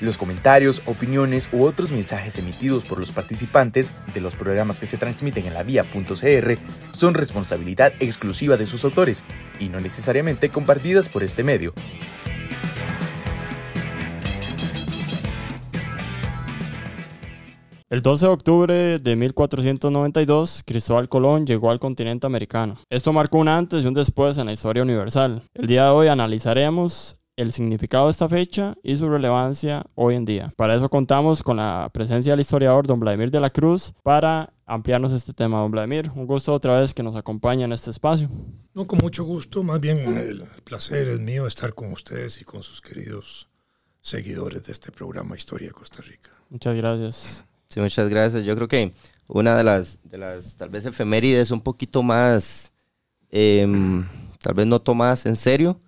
[0.00, 4.98] Los comentarios, opiniones u otros mensajes emitidos por los participantes de los programas que se
[4.98, 6.58] transmiten en la vía.cr
[6.90, 9.24] son responsabilidad exclusiva de sus autores
[9.58, 11.72] y no necesariamente compartidas por este medio.
[17.88, 22.78] El 12 de octubre de 1492, Cristóbal Colón llegó al continente americano.
[22.90, 25.44] Esto marcó un antes y un después en la historia universal.
[25.54, 30.24] El día de hoy analizaremos el significado de esta fecha y su relevancia hoy en
[30.24, 30.52] día.
[30.56, 35.12] Para eso contamos con la presencia del historiador don Vladimir de la Cruz para ampliarnos
[35.12, 35.60] este tema.
[35.60, 38.30] Don Vladimir, un gusto otra vez que nos acompañe en este espacio.
[38.74, 42.62] No, con mucho gusto, más bien el placer es mío estar con ustedes y con
[42.62, 43.48] sus queridos
[44.00, 46.30] seguidores de este programa Historia de Costa Rica.
[46.48, 47.44] Muchas gracias.
[47.68, 48.44] Sí, muchas gracias.
[48.44, 48.92] Yo creo que
[49.28, 52.72] una de las, de las tal vez efemérides un poquito más,
[53.30, 54.06] em,
[54.40, 55.78] tal vez no tomadas en serio,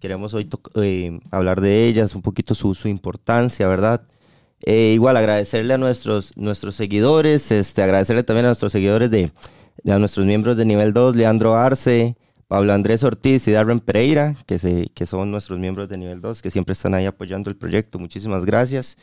[0.00, 4.02] queremos hoy eh, hablar de ellas, un poquito su, su importancia, ¿verdad?
[4.62, 9.32] Eh, igual agradecerle a nuestros, nuestros seguidores, este, agradecerle también a nuestros seguidores de,
[9.88, 12.16] a nuestros miembros de nivel 2, Leandro Arce,
[12.48, 16.42] Pablo Andrés Ortiz y Darren Pereira, que, se, que son nuestros miembros de nivel 2,
[16.42, 17.98] que siempre están ahí apoyando el proyecto.
[17.98, 18.96] Muchísimas gracias.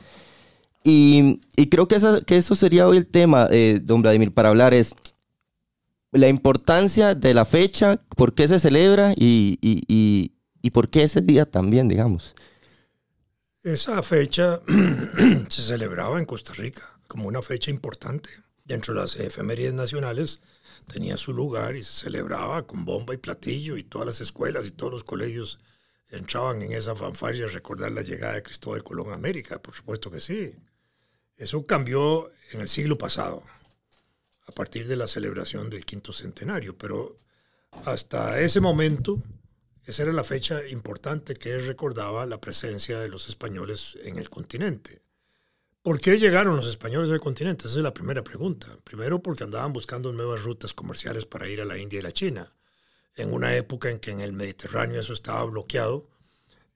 [0.83, 4.73] Y, creo que, eso, que eso sería hoy el tema, eh, don Vladimir, para hablar
[4.73, 4.95] es
[6.11, 11.21] la importancia de la fecha, por qué se celebra y, y, y por qué ese
[11.21, 12.35] día también, digamos.
[13.63, 14.61] Esa fecha
[15.49, 18.29] se celebraba en Costa Rica como una fecha importante.
[18.63, 20.41] Dentro de las efemérides nacionales
[20.87, 24.71] tenía su lugar y se celebraba con bomba y platillo y todas las escuelas y
[24.71, 25.59] todos los colegios
[26.09, 30.09] entraban en esa fanfarria a recordar la llegada de Cristóbal Colón a América, por supuesto
[30.09, 30.53] que sí.
[31.35, 33.43] Eso cambió en el siglo pasado,
[34.47, 37.19] a partir de la celebración del quinto centenario, pero
[37.85, 39.21] hasta ese momento,
[39.87, 45.01] esa era la fecha importante que recordaba la presencia de los españoles en el continente.
[45.81, 47.67] ¿Por qué llegaron los españoles al continente?
[47.67, 48.77] Esa es la primera pregunta.
[48.83, 52.53] Primero porque andaban buscando nuevas rutas comerciales para ir a la India y la China,
[53.15, 56.09] en una época en que en el Mediterráneo eso estaba bloqueado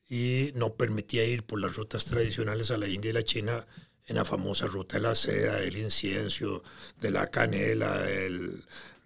[0.08, 3.68] y no permitía ir por las rutas tradicionales a la India y la China
[4.06, 6.64] en la famosa ruta de la seda, el incienso,
[6.98, 8.06] de la canela,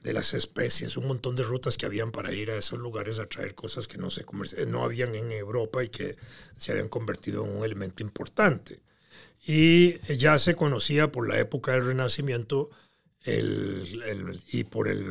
[0.06, 3.26] de las especies, un montón de rutas que habían para ir a esos lugares a
[3.26, 4.24] traer cosas que no, se
[4.68, 6.16] no habían en Europa y que
[6.56, 8.84] se habían convertido en un elemento importante.
[9.48, 12.70] Y ya se conocía por la época del Renacimiento
[13.26, 15.04] y por el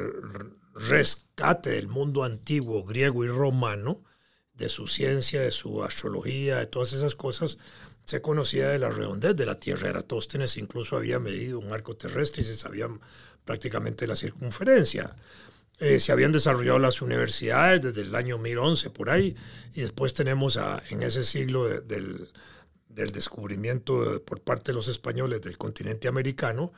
[0.76, 4.04] rescate del mundo antiguo griego y romano,
[4.52, 7.58] de su ciencia, de su astrología, de todas esas cosas,
[8.04, 9.88] se conocía de la redondez de la Tierra.
[9.88, 12.88] Eratóstenes incluso había medido un arco terrestre y se sabía
[13.44, 15.16] prácticamente la circunferencia.
[15.80, 19.36] Eh, se habían desarrollado las universidades desde el año 1011 por ahí,
[19.74, 22.28] y después tenemos a, en ese siglo del,
[22.88, 26.72] del, descubrimiento por parte de los españoles del continente americano,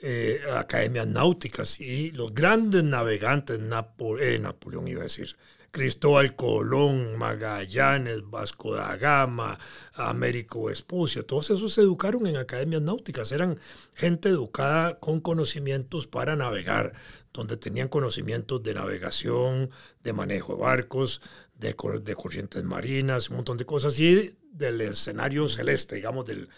[0.00, 5.36] eh, academias náuticas y los grandes navegantes, eh, Napoleón iba a decir,
[5.72, 9.58] Cristóbal Colón, Magallanes, Vasco da Gama,
[9.94, 13.58] Américo Vespucio, todos esos se educaron en academias náuticas, eran
[13.94, 16.92] gente educada con conocimientos para navegar,
[17.32, 19.70] donde tenían conocimientos de navegación,
[20.02, 21.22] de manejo de barcos,
[21.54, 26.50] de, de corrientes marinas, un montón de cosas, y del escenario celeste, digamos, del,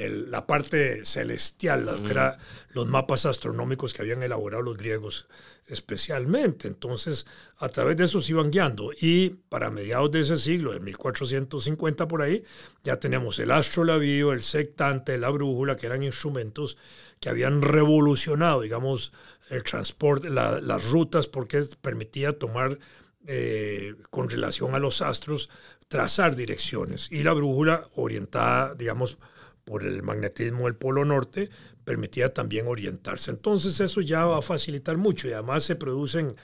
[0.00, 2.36] de la parte celestial, que eran
[2.72, 5.26] los mapas astronómicos que habían elaborado los griegos
[5.66, 6.68] especialmente.
[6.68, 7.26] Entonces,
[7.58, 8.92] a través de eso se iban guiando.
[8.98, 12.42] Y para mediados de ese siglo, de 1450 por ahí,
[12.82, 16.78] ya tenemos el astrolabio, el sectante, la brújula, que eran instrumentos
[17.20, 19.12] que habían revolucionado, digamos,
[19.50, 22.78] el transporte, las rutas, porque permitía tomar,
[23.26, 25.50] eh, con relación a los astros,
[25.88, 27.10] trazar direcciones.
[27.10, 29.18] Y la brújula, orientada, digamos,
[29.64, 31.50] por el magnetismo del polo norte,
[31.84, 33.30] permitía también orientarse.
[33.30, 36.36] Entonces eso ya va a facilitar mucho y además se producen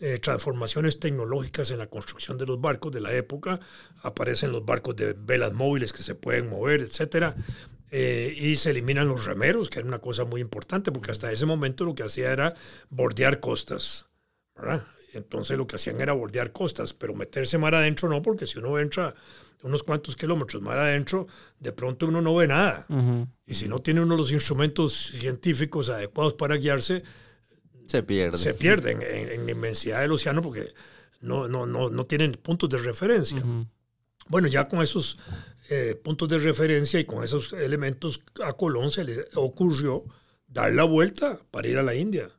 [0.00, 3.60] eh, transformaciones tecnológicas en la construcción de los barcos de la época.
[4.02, 7.34] Aparecen los barcos de velas móviles que se pueden mover, etc.
[7.90, 11.46] Eh, y se eliminan los remeros, que era una cosa muy importante, porque hasta ese
[11.46, 12.54] momento lo que hacía era
[12.90, 14.06] bordear costas.
[15.12, 18.78] Entonces lo que hacían era bordear costas, pero meterse mar adentro no, porque si uno
[18.78, 19.14] entra
[19.64, 21.26] unos cuantos kilómetros más adentro,
[21.58, 22.86] de pronto uno no ve nada.
[23.46, 27.02] Y si no tiene uno los instrumentos científicos adecuados para guiarse,
[27.86, 28.36] se pierde.
[28.36, 30.72] Se pierden en, la inmensidad del océano porque
[31.20, 33.42] no, no, no, no tienen puntos de referencia.
[34.28, 35.18] Bueno, ya con esos
[35.70, 40.04] eh, puntos de referencia y con esos elementos a Colón se le ocurrió
[40.46, 42.30] dar la vuelta para ir a la India.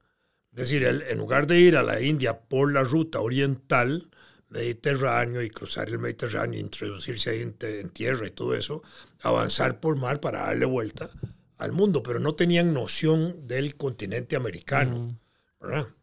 [0.52, 4.12] Es decir, en lugar de ir a la India por la ruta oriental,
[4.56, 8.82] Mediterráneo y cruzar el Mediterráneo, introducirse ahí en, tierra y todo eso,
[9.22, 11.10] avanzar por mar para darle vuelta
[11.58, 15.20] al mundo, pero no tenían noción del continente americano.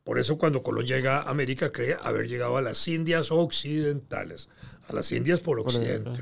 [0.04, 4.48] Por eso cuando Colón llega a América cree haber llegado a las Indias occidentales,
[4.88, 6.20] a las Indias por occidente.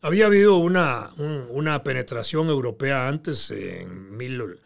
[0.00, 4.60] Había habido una, una penetración europea antes, en mil,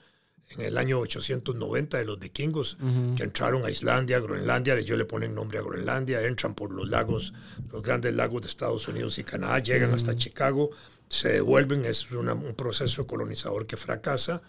[0.50, 2.76] en el año 890 de los vikingos
[3.16, 7.32] que entraron a Islandia, Groenlandia, ellos le ponen nombre a Groenlandia, entran por los lagos,
[7.72, 10.70] los grandes lagos de Estados Unidos y Canadá, llegan hasta Chicago,
[11.08, 14.42] se devuelven, es un proceso colonizador que fracasa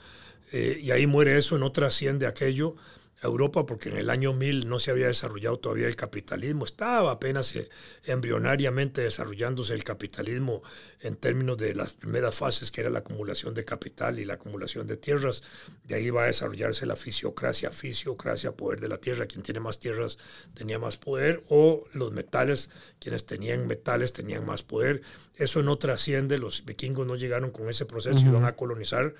[0.51, 2.75] eh, y ahí muere eso, no trasciende aquello
[3.21, 7.55] Europa porque en el año 1000 no se había desarrollado todavía el capitalismo, estaba apenas
[7.55, 7.69] eh,
[8.03, 10.63] embrionariamente desarrollándose el capitalismo
[11.01, 14.87] en términos de las primeras fases que era la acumulación de capital y la acumulación
[14.87, 15.43] de tierras,
[15.83, 19.79] de ahí va a desarrollarse la fisiocracia, fisiocracia, poder de la tierra, quien tiene más
[19.79, 20.17] tierras
[20.55, 25.01] tenía más poder, o los metales, quienes tenían metales tenían más poder,
[25.35, 29.13] eso no trasciende, los vikingos no llegaron con ese proceso, iban a colonizar,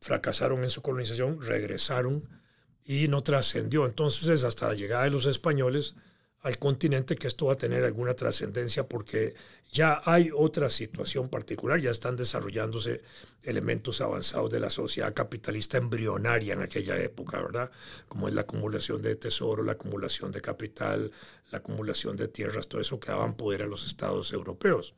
[0.00, 2.41] fracasaron en su colonización, regresaron,
[2.84, 3.86] y no trascendió.
[3.86, 5.94] Entonces es hasta la llegada de los españoles
[6.42, 9.34] al continente que esto va a tener alguna trascendencia porque
[9.70, 13.02] ya hay otra situación particular, ya están desarrollándose
[13.44, 17.70] elementos avanzados de la sociedad capitalista embrionaria en aquella época, ¿verdad?
[18.08, 21.12] Como es la acumulación de tesoro, la acumulación de capital,
[21.52, 24.94] la acumulación de tierras, todo eso que daban poder a los estados europeos.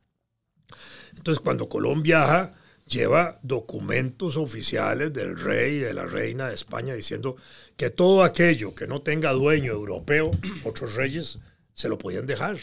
[1.14, 2.54] Entonces cuando Colombia viaja,
[2.94, 7.36] lleva documentos oficiales del rey y de la reina de España diciendo
[7.76, 10.30] que todo aquello que no tenga dueño europeo,
[10.64, 11.40] otros reyes
[11.72, 12.58] se lo podían dejar.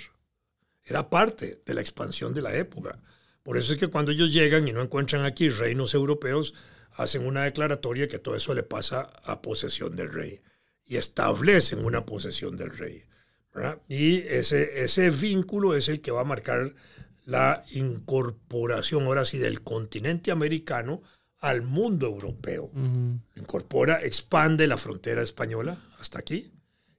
[0.83, 2.99] Era parte de la expansión de la época.
[3.43, 6.53] Por eso es que cuando ellos llegan y no encuentran aquí reinos europeos,
[6.93, 10.41] hacen una declaratoria que todo eso le pasa a posesión del rey
[10.85, 13.03] y establecen una posesión del rey.
[13.89, 16.73] Y ese, ese vínculo es el que va a marcar
[17.31, 21.01] la incorporación, ahora sí, del continente americano
[21.39, 22.69] al mundo europeo.
[23.35, 26.51] Incorpora, expande la frontera española hasta aquí.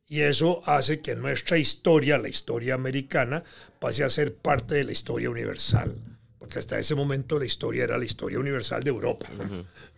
[0.06, 3.44] Y eso hace que nuestra historia, la historia americana,
[3.79, 5.94] pase a ser parte de la historia universal.
[6.38, 9.26] Porque hasta ese momento la historia era la historia universal de Europa.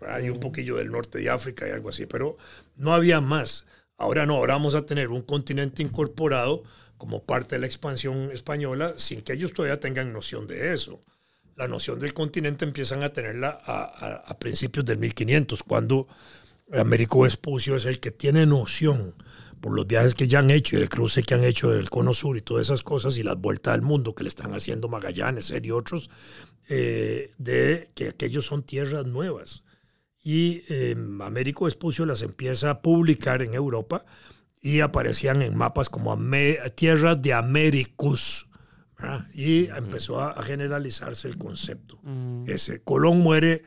[0.07, 2.37] Hay un poquillo del norte de África y algo así, pero
[2.77, 3.67] no había más.
[3.97, 6.65] Ahora no, ahora vamos a tener un continente incorporado
[6.97, 11.01] como parte de la expansión española sin que ellos todavía tengan noción de eso.
[11.57, 16.09] La noción del continente empiezan a tenerla a, principios del 1500, cuando
[16.73, 19.15] Américo Vespucio es el que tiene noción
[19.61, 22.13] por los viajes que ya han hecho y el cruce que han hecho del Cono
[22.13, 25.55] Sur y todas esas cosas y las vueltas al mundo que le están haciendo Magallanes
[25.63, 26.11] y otros,
[26.69, 29.63] eh, de que aquellos son tierras nuevas.
[30.23, 34.05] Y eh, Américo Vespucio las empieza a publicar en Europa
[34.65, 36.19] y aparecían en mapas como
[36.75, 38.49] tierras de Américos.
[39.35, 42.01] Y empezó a, generalizarse el concepto.
[42.47, 43.63] Ese Colón muere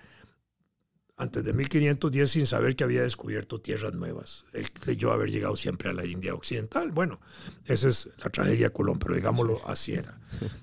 [1.18, 4.46] antes de 1510 sin saber que había descubierto tierras nuevas.
[4.54, 6.92] Él creyó haber llegado siempre a la India Occidental.
[6.92, 7.20] Bueno,
[7.66, 10.20] esa es la tragedia de Colón, pero digámoslo así era.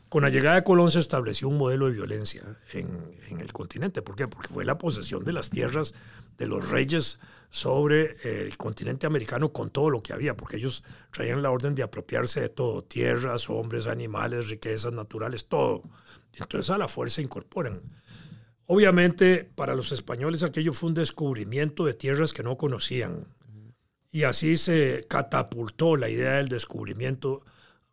[0.08, 2.88] Con la llegada de Colón se estableció un modelo de violencia en,
[3.28, 4.00] en el continente.
[4.00, 4.28] ¿Por qué?
[4.28, 5.92] Porque fue la posesión de las tierras
[6.38, 7.18] de los reyes
[7.50, 11.82] sobre el continente americano con todo lo que había, porque ellos traían la orden de
[11.82, 15.82] apropiarse de todo, tierras, hombres, animales, riquezas naturales, todo.
[16.36, 17.80] Entonces a la fuerza incorporan.
[18.66, 23.26] Obviamente para los españoles aquello fue un descubrimiento de tierras que no conocían.
[24.10, 27.44] Y así se catapultó la idea del descubrimiento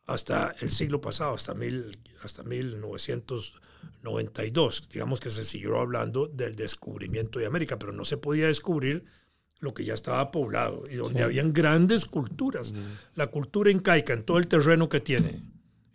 [0.05, 4.89] hasta el siglo pasado, hasta, mil, hasta 1992.
[4.89, 9.03] Digamos que se siguió hablando del descubrimiento de América, pero no se podía descubrir
[9.59, 12.73] lo que ya estaba poblado y donde habían grandes culturas.
[13.15, 15.43] La cultura incaica en todo el terreno que tiene,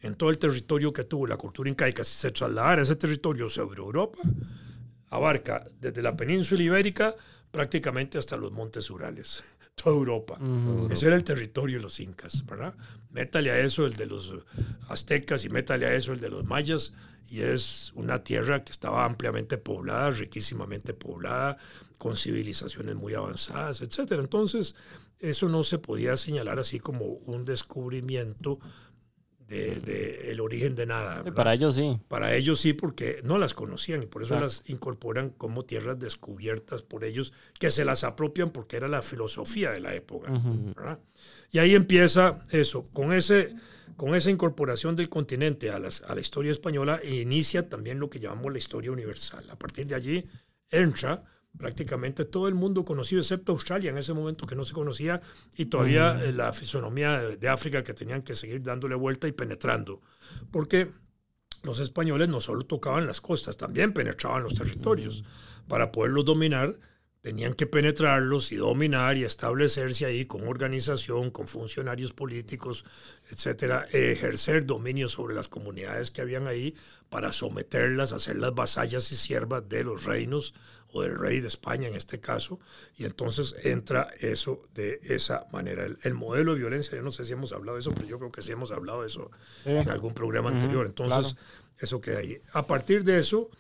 [0.01, 3.81] en todo el territorio que tuvo la cultura incaica, si se trasladara ese territorio sobre
[3.81, 4.19] Europa,
[5.11, 7.15] abarca desde la península ibérica
[7.51, 9.43] prácticamente hasta los montes Urales,
[9.75, 10.39] toda Europa.
[10.91, 12.75] Ese era el territorio de los incas, ¿verdad?
[13.11, 14.35] Métale a eso el de los
[14.89, 16.93] aztecas y métale a eso el de los mayas,
[17.29, 21.59] y es una tierra que estaba ampliamente poblada, riquísimamente poblada,
[21.99, 24.13] con civilizaciones muy avanzadas, etc.
[24.13, 24.77] Entonces,
[25.19, 28.61] eso no se podía señalar así como un descubrimiento
[29.49, 31.25] del de, el origen de nada.
[31.35, 31.99] Para ellos sí.
[32.09, 36.83] Para ellos sí, porque no las conocían y por eso las incorporan como tierras descubiertas
[36.83, 40.33] por ellos, que se las apropian porque era la filosofía de la época.
[41.53, 43.55] Y ahí empieza eso, con, ese,
[43.97, 48.19] con esa incorporación del continente a, a la historia española, e inicia también lo que
[48.19, 49.49] llamamos la historia universal.
[49.51, 50.27] A partir de allí
[50.71, 51.25] entra
[51.59, 55.21] prácticamente todo el mundo conocido, excepto Australia en ese momento que no se conocía,
[55.57, 56.21] y todavía Mm.
[56.21, 60.01] eh, la fisonomía de, de África que tenían que seguir dándole vuelta y penetrando.
[60.51, 60.91] Porque
[61.63, 65.25] los españoles no solo tocaban las costas, también penetraban los territorios.
[65.69, 66.79] Para poderlos dominar,
[67.23, 72.85] tenían que penetrarlos y dominar y establecerse ahí con organización, con funcionarios políticos,
[73.31, 76.77] etcétera, ejercer dominio sobre las comunidades que habían ahí
[77.09, 80.55] para someterlas, hacerlas vasallas y siervas de los reinos
[80.93, 82.61] o del rey de España en este caso,
[82.97, 85.85] y entonces entra eso de esa manera.
[85.85, 88.19] El, el modelo de violencia, yo no sé si hemos hablado de eso, pero yo
[88.19, 89.31] creo que sí hemos hablado de eso
[89.65, 89.71] Sí.
[89.71, 90.87] en algún programa anterior.
[90.87, 91.49] Entonces, claro.
[91.81, 92.41] eso queda ahí.
[92.53, 93.51] A partir de eso,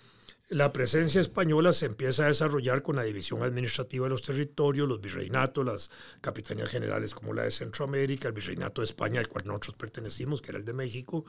[0.48, 5.00] la presencia española se empieza a desarrollar con la división administrativa de los territorios, los
[5.00, 9.74] virreinatos, las capitanías generales como la de Centroamérica, el virreinato de España, al cual nosotros
[9.74, 11.24] pertenecimos, que era el de México.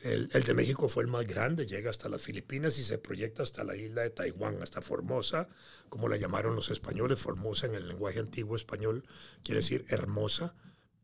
[0.00, 3.42] El, el de México fue el más grande, llega hasta las Filipinas y se proyecta
[3.42, 5.48] hasta la isla de Taiwán, hasta Formosa,
[5.88, 7.18] como la llamaron los españoles.
[7.18, 9.04] Formosa en el lenguaje antiguo español
[9.42, 10.54] quiere decir hermosa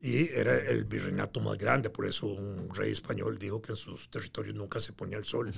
[0.01, 4.09] y era el virreinato más grande, por eso un rey español dijo que en sus
[4.09, 5.53] territorios nunca se ponía el sol.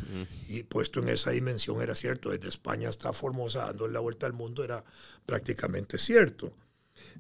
[0.49, 4.33] Y puesto en esa dimensión era cierto, desde España hasta Formosa, dándole la vuelta al
[4.33, 4.83] mundo, era
[5.27, 6.55] prácticamente cierto.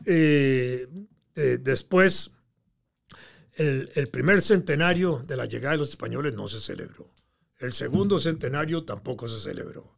[0.06, 0.88] Eh,
[1.34, 2.30] eh, después,
[3.54, 7.12] el, el primer centenario de la llegada de los españoles no se celebró.
[7.58, 9.94] El segundo centenario tampoco se celebró.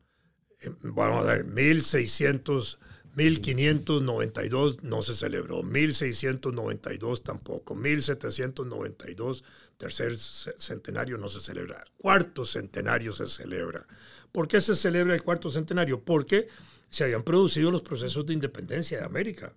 [0.61, 2.81] Eh, Vamos a ver, 1600,
[3.14, 9.45] 1592 no se celebró, 1692 tampoco, 1792,
[9.76, 13.87] tercer ce- centenario no se celebra, cuarto centenario se celebra.
[14.31, 16.02] ¿Por qué se celebra el cuarto centenario?
[16.04, 16.49] Porque
[16.88, 19.52] se habían producido los procesos de independencia de América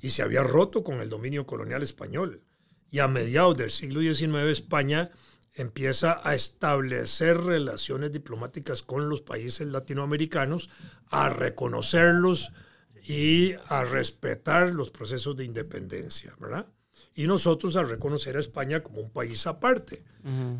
[0.00, 2.42] y se había roto con el dominio colonial español.
[2.90, 5.10] Y a mediados del siglo XIX España
[5.54, 10.70] empieza a establecer relaciones diplomáticas con los países latinoamericanos,
[11.10, 12.52] a reconocerlos
[13.06, 16.66] y a respetar los procesos de independencia, ¿verdad?
[17.14, 20.04] Y nosotros a reconocer a España como un país aparte.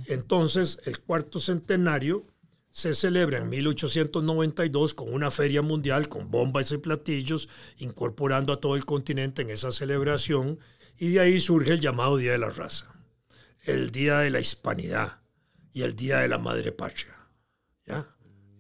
[0.07, 2.27] Entonces, el cuarto centenario
[2.71, 8.77] se celebra en 1892 con una feria mundial con bombas y platillos, incorporando a todo
[8.77, 10.59] el continente en esa celebración,
[10.99, 12.95] y de ahí surge el llamado Día de la Raza,
[13.63, 15.21] el Día de la Hispanidad
[15.73, 17.17] y el Día de la Madre Patria.
[17.87, 18.07] ¿ya?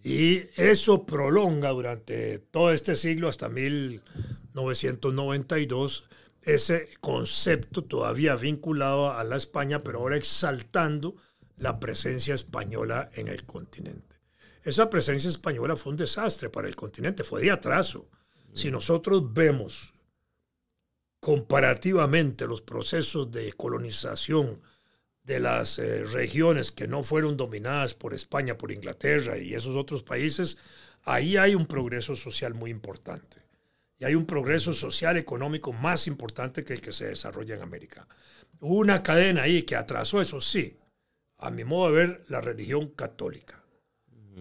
[0.02, 6.08] Y eso prolonga durante todo este siglo hasta 1992
[6.42, 11.16] ese concepto todavía vinculado a la España, pero ahora exaltando
[11.58, 14.16] la presencia española en el continente.
[14.64, 18.08] Esa presencia española fue un desastre para el continente, fue de atraso.
[18.54, 19.92] Si nosotros vemos
[21.20, 24.62] comparativamente los procesos de colonización
[25.22, 30.02] de las eh, regiones que no fueron dominadas por España, por Inglaterra y esos otros
[30.02, 30.58] países,
[31.04, 33.38] ahí hay un progreso social muy importante.
[33.98, 38.08] Y hay un progreso social económico más importante que el que se desarrolla en América.
[38.60, 40.78] Hubo una cadena ahí que atrasó eso, sí,
[41.36, 43.62] a mi modo de ver, la religión católica.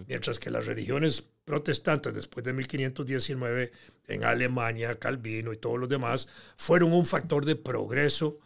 [0.08, 3.72] Mientras que las religiones protestantes después de 1519
[4.08, 8.40] en Alemania, Calvino y todos los demás, fueron un factor de progreso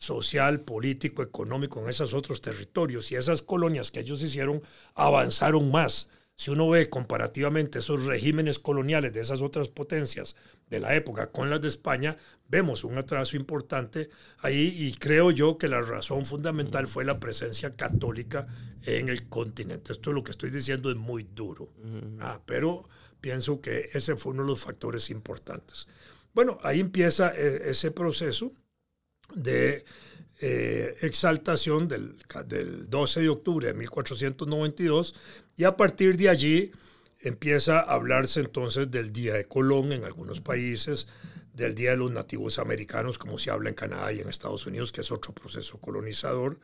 [0.00, 4.62] social, político, económico en esos otros territorios y esas colonias que ellos hicieron
[4.94, 6.08] avanzaron más.
[6.34, 10.36] Si uno ve comparativamente esos regímenes coloniales de esas otras potencias
[10.70, 12.16] de la época con las de España,
[12.48, 17.76] vemos un atraso importante ahí y creo yo que la razón fundamental fue la presencia
[17.76, 18.48] católica
[18.84, 19.92] en el continente.
[19.92, 21.74] Esto es lo que estoy diciendo es muy duro,
[22.20, 22.88] ah, pero
[23.20, 25.88] pienso que ese fue uno de los factores importantes.
[26.32, 28.54] Bueno, ahí empieza eh, ese proceso
[29.34, 29.84] de
[30.40, 35.14] eh, exaltación del, del 12 de octubre de 1492
[35.56, 36.72] y a partir de allí
[37.20, 41.08] empieza a hablarse entonces del Día de Colón en algunos países,
[41.52, 44.92] del Día de los Nativos Americanos, como se habla en Canadá y en Estados Unidos,
[44.92, 46.58] que es otro proceso colonizador.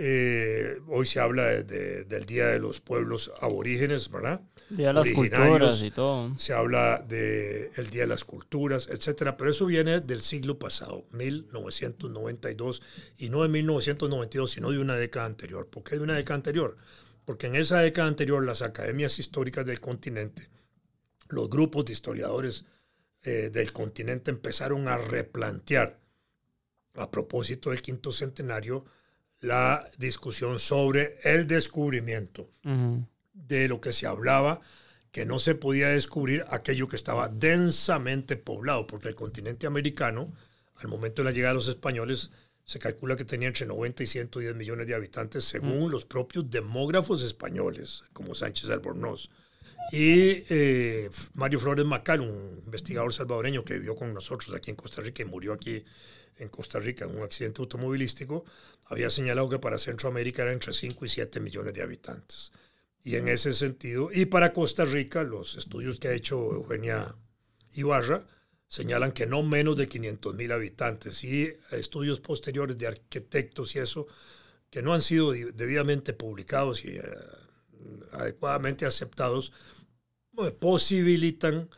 [0.00, 4.40] Eh, hoy se habla de- de- del Día de los Pueblos Aborígenes, ¿verdad?
[4.70, 6.38] Día de las culturas y todo.
[6.38, 12.80] Se habla del Día de las Culturas, etcétera, pero eso viene del siglo pasado, 1992,
[13.16, 15.66] y no de 1992, sino de una década anterior.
[15.68, 16.76] ¿Por qué de una década anterior?
[17.24, 20.48] Porque en esa década anterior las academias históricas del continente,
[21.28, 22.64] los grupos de historiadores
[23.22, 25.98] eh, del continente empezaron a replantear,
[26.94, 28.84] a propósito del quinto centenario,
[29.40, 32.50] la discusión sobre el descubrimiento
[33.32, 34.60] de lo que se hablaba,
[35.12, 40.32] que no se podía descubrir aquello que estaba densamente poblado, porque el continente americano,
[40.76, 42.30] al momento de la llegada de los españoles,
[42.64, 47.22] se calcula que tenía entre 90 y 110 millones de habitantes, según los propios demógrafos
[47.22, 49.30] españoles, como Sánchez Albornoz.
[49.90, 55.00] Y eh, Mario Flores Macal, un investigador salvadoreño que vivió con nosotros aquí en Costa
[55.00, 55.82] Rica y murió aquí
[56.38, 58.44] en Costa Rica en un accidente automovilístico,
[58.88, 62.52] había señalado que para Centroamérica eran entre 5 y 7 millones de habitantes.
[63.02, 67.14] Y en ese sentido, y para Costa Rica, los estudios que ha hecho Eugenia
[67.74, 68.26] Ibarra
[68.66, 71.22] señalan que no menos de 500 mil habitantes.
[71.24, 74.06] Y estudios posteriores de arquitectos y eso,
[74.70, 77.02] que no han sido debidamente publicados y eh,
[78.12, 79.52] adecuadamente aceptados,
[80.38, 81.70] eh, posibilitan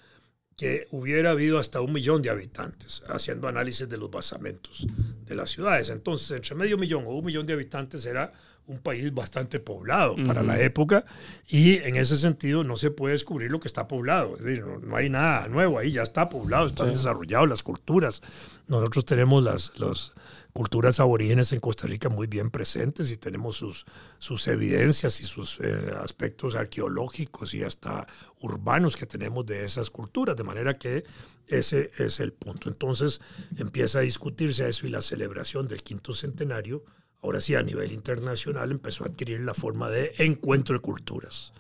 [0.61, 4.87] que hubiera habido hasta un millón de habitantes, haciendo análisis de los basamentos
[5.25, 5.88] de las ciudades.
[5.88, 8.31] Entonces, entre medio millón o un millón de habitantes era
[8.71, 11.05] un país bastante poblado para la época
[11.49, 14.37] y en ese sentido no se puede descubrir lo que está poblado.
[14.37, 18.23] Es decir, no, hay nada nuevo ahí, ya está poblado, están desarrollados las culturas.
[18.69, 20.15] Nosotros tenemos las, los,
[20.53, 23.87] culturas aborígenes en Costa Rica muy bien presentes y tenemos sus,
[24.19, 28.07] sus evidencias y sus eh, aspectos arqueológicos y hasta
[28.41, 31.05] urbanos que tenemos de esas culturas, de manera que
[31.47, 32.69] ese es el punto.
[32.69, 33.21] Entonces
[33.59, 36.85] empieza a discutirse eso y la celebración del quinto centenario,
[37.23, 41.53] ahora sí a nivel internacional, empezó a adquirir la forma de encuentro de culturas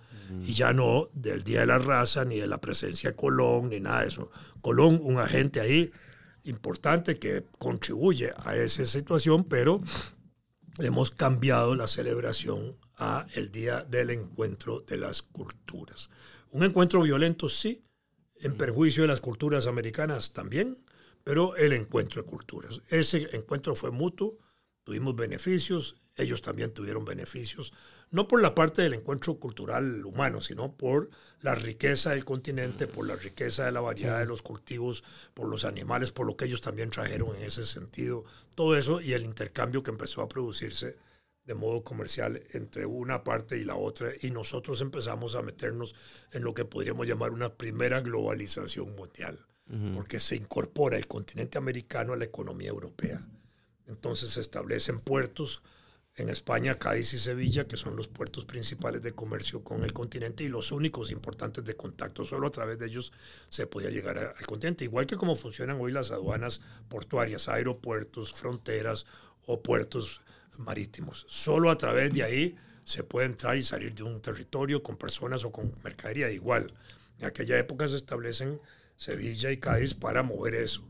[0.46, 3.80] y ya no del Día de la Raza, ni de la presencia de Colón, ni
[3.80, 4.30] nada de eso.
[4.60, 5.90] Colón, un agente ahí
[6.44, 9.82] importante que contribuye a esa situación, pero
[10.78, 16.10] hemos cambiado la celebración a el Día del Encuentro de las Culturas.
[16.52, 17.82] Un encuentro violento, sí,
[18.36, 20.78] en perjuicio de las culturas americanas también,
[21.24, 22.80] pero el encuentro de culturas.
[22.88, 24.38] Ese encuentro fue mutuo,
[24.90, 27.72] tuvimos beneficios, ellos también tuvieron beneficios,
[28.10, 31.10] no por la parte del encuentro cultural humano, sino por
[31.42, 35.64] la riqueza del continente, por la riqueza de la variedad de los cultivos, por los
[35.64, 38.24] animales, por lo que ellos también trajeron en ese sentido,
[38.56, 40.96] todo eso y el intercambio que empezó a producirse
[41.44, 45.94] de modo comercial entre una parte y la otra y nosotros empezamos a meternos
[46.32, 49.38] en lo que podríamos llamar una primera globalización mundial,
[49.94, 53.24] porque se incorpora el continente americano a la economía europea.
[53.90, 55.62] Entonces se establecen puertos,
[56.16, 60.44] en España, Cádiz y Sevilla, que son los puertos principales de comercio con el continente
[60.44, 62.24] y los únicos importantes de contacto.
[62.24, 63.12] Solo a través de ellos
[63.48, 69.06] se podía llegar al continente, igual que como funcionan hoy las aduanas portuarias, aeropuertos, fronteras
[69.46, 70.20] o puertos
[70.58, 71.24] marítimos.
[71.28, 75.44] Solo a través de ahí se puede entrar y salir de un territorio con personas
[75.44, 76.66] o con mercadería igual.
[77.18, 78.60] En aquella época se establecen
[78.96, 80.89] Sevilla y Cádiz para mover eso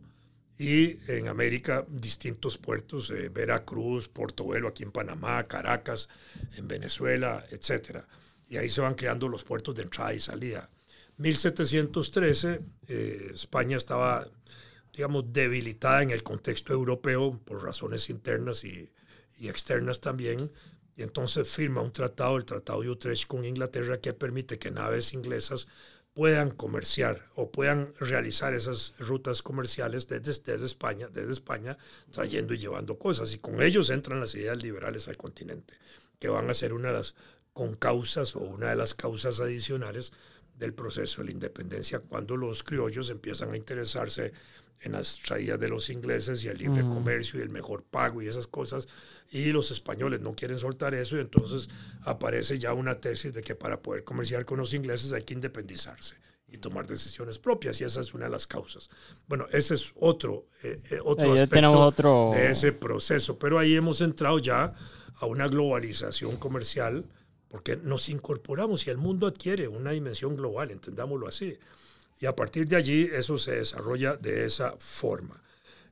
[0.60, 6.10] y en América distintos puertos, eh, Veracruz, Portobelo, aquí en Panamá, Caracas,
[6.54, 8.00] en Venezuela, etc.
[8.46, 10.68] Y ahí se van creando los puertos de entrada y salida.
[11.16, 14.28] 1713, eh, España estaba,
[14.92, 18.92] digamos, debilitada en el contexto europeo por razones internas y,
[19.38, 20.52] y externas también,
[20.94, 25.14] y entonces firma un tratado, el Tratado de Utrecht con Inglaterra, que permite que naves
[25.14, 25.68] inglesas
[26.14, 30.32] puedan comerciar o puedan realizar esas rutas comerciales desde,
[30.64, 31.78] España, desde España,
[32.10, 33.32] trayendo y llevando cosas.
[33.32, 35.74] Y con ellos entran las ideas liberales al continente,
[36.18, 37.14] que van a ser una de las
[37.52, 40.12] concausas o una de las causas adicionales
[40.58, 44.32] del proceso de la independencia, cuando los criollos empiezan a interesarse
[44.82, 48.28] en las traídas de los ingleses y el libre comercio y el mejor pago y
[48.28, 48.88] esas cosas,
[49.30, 51.68] y los españoles no quieren soltar eso, y entonces
[52.02, 56.16] aparece ya una tesis de que para poder comerciar con los ingleses hay que independizarse
[56.48, 58.90] y tomar decisiones propias, y esa es una de las causas.
[59.28, 62.30] Bueno, ese es otro, eh, eh, otro aspecto otro...
[62.34, 64.74] de ese proceso, pero ahí hemos entrado ya
[65.16, 67.04] a una globalización comercial,
[67.48, 71.58] porque nos incorporamos y el mundo adquiere una dimensión global, entendámoslo así.
[72.20, 75.42] Y a partir de allí eso se desarrolla de esa forma.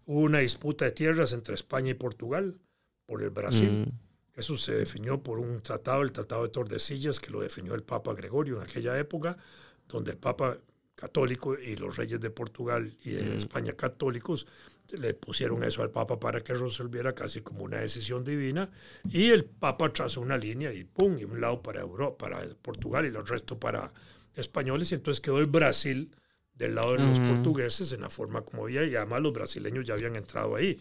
[0.05, 2.61] Hubo una disputa de tierras entre España y Portugal
[3.07, 3.87] por el Brasil.
[3.87, 4.39] Mm.
[4.39, 8.15] Eso se definió por un tratado, el Tratado de Tordesillas, que lo definió el Papa
[8.15, 9.37] Gregorio en aquella época,
[9.89, 10.59] donde el Papa
[10.95, 13.37] católico y los reyes de Portugal y de mm.
[13.39, 14.47] España católicos
[14.93, 18.71] le pusieron eso al Papa para que resolviera casi como una decisión divina
[19.09, 23.05] y el Papa trazó una línea y pum, y un lado para Europa, para Portugal
[23.05, 23.93] y el resto para
[24.35, 26.11] españoles y entonces quedó el Brasil
[26.55, 29.95] del lado de los portugueses en la forma como había y además los brasileños ya
[29.95, 30.79] habían entrado ahí.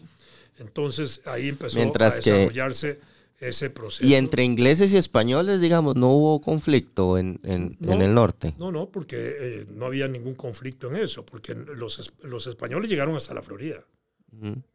[0.58, 2.98] Entonces ahí empezó a desarrollarse
[3.38, 4.04] ese proceso.
[4.04, 8.54] Y entre ingleses y españoles, digamos, no hubo conflicto en, en, el norte.
[8.58, 13.14] No, no, porque eh, no había ningún conflicto en eso, porque los, los españoles llegaron
[13.14, 13.84] hasta la Florida,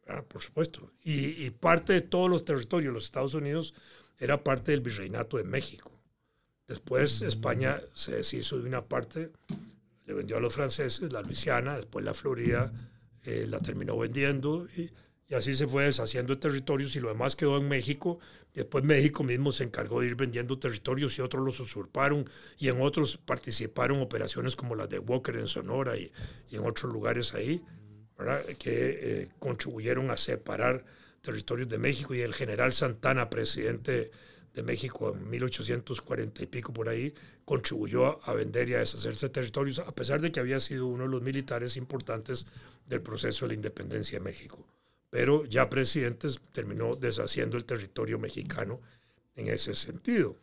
[0.08, 0.92] ah, por supuesto.
[1.04, 3.74] Y, y, parte de todos los territorios de los Estados Unidos
[4.20, 5.92] era parte del virreinato de México.
[6.74, 9.30] Después España se deshizo de una parte,
[10.08, 12.74] le vendió a los franceses, la Luisiana, después la Florida
[13.26, 14.90] eh, la terminó vendiendo y,
[15.36, 18.18] así se fue deshaciendo de territorios y lo demás quedó en México.
[18.56, 22.82] Después México mismo se encargó de ir vendiendo territorios y otros los usurparon y en
[22.82, 26.12] otros participaron operaciones como las de Walker en Sonora y,
[26.50, 27.62] y en otros lugares ahí,
[28.18, 28.44] ¿verdad?
[28.58, 30.86] que eh, contribuyeron a separar
[31.22, 34.10] territorios de México y el general Santana, presidente
[34.54, 37.14] de México en 1840 y pico por ahí,
[37.46, 41.10] contribuyó a vender y a deshacerse territorios, a pesar de que había sido uno de
[41.10, 42.48] los militares importantes
[42.86, 44.66] del proceso de la independencia de México
[45.14, 48.82] pero ya presidentes terminó deshaciendo el territorio mexicano
[49.36, 50.40] en ese sentido.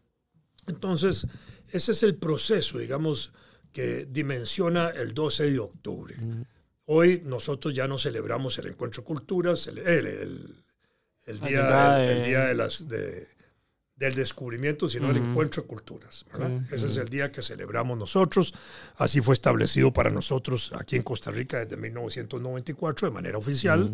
[0.68, 1.26] Entonces,
[1.72, 3.32] ese es el proceso, digamos,
[3.72, 6.14] que dimensiona el 12 de octubre.
[6.84, 12.54] Hoy nosotros ya no celebramos el encuentro de culturas, el, el, día, el, día de
[12.54, 13.26] las, de,
[14.00, 16.24] del descubrimiento, sino el encuentro de culturas.
[16.72, 18.54] Ese es el día que celebramos nosotros.
[18.96, 23.92] Así fue establecido para nosotros aquí en Costa Rica desde 1994 de manera oficial.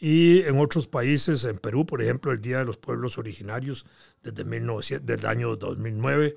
[0.00, 3.86] Y en otros países, en Perú, por ejemplo, el Día de los Pueblos Originarios
[4.20, 6.34] desde, 1900, desde el año 2009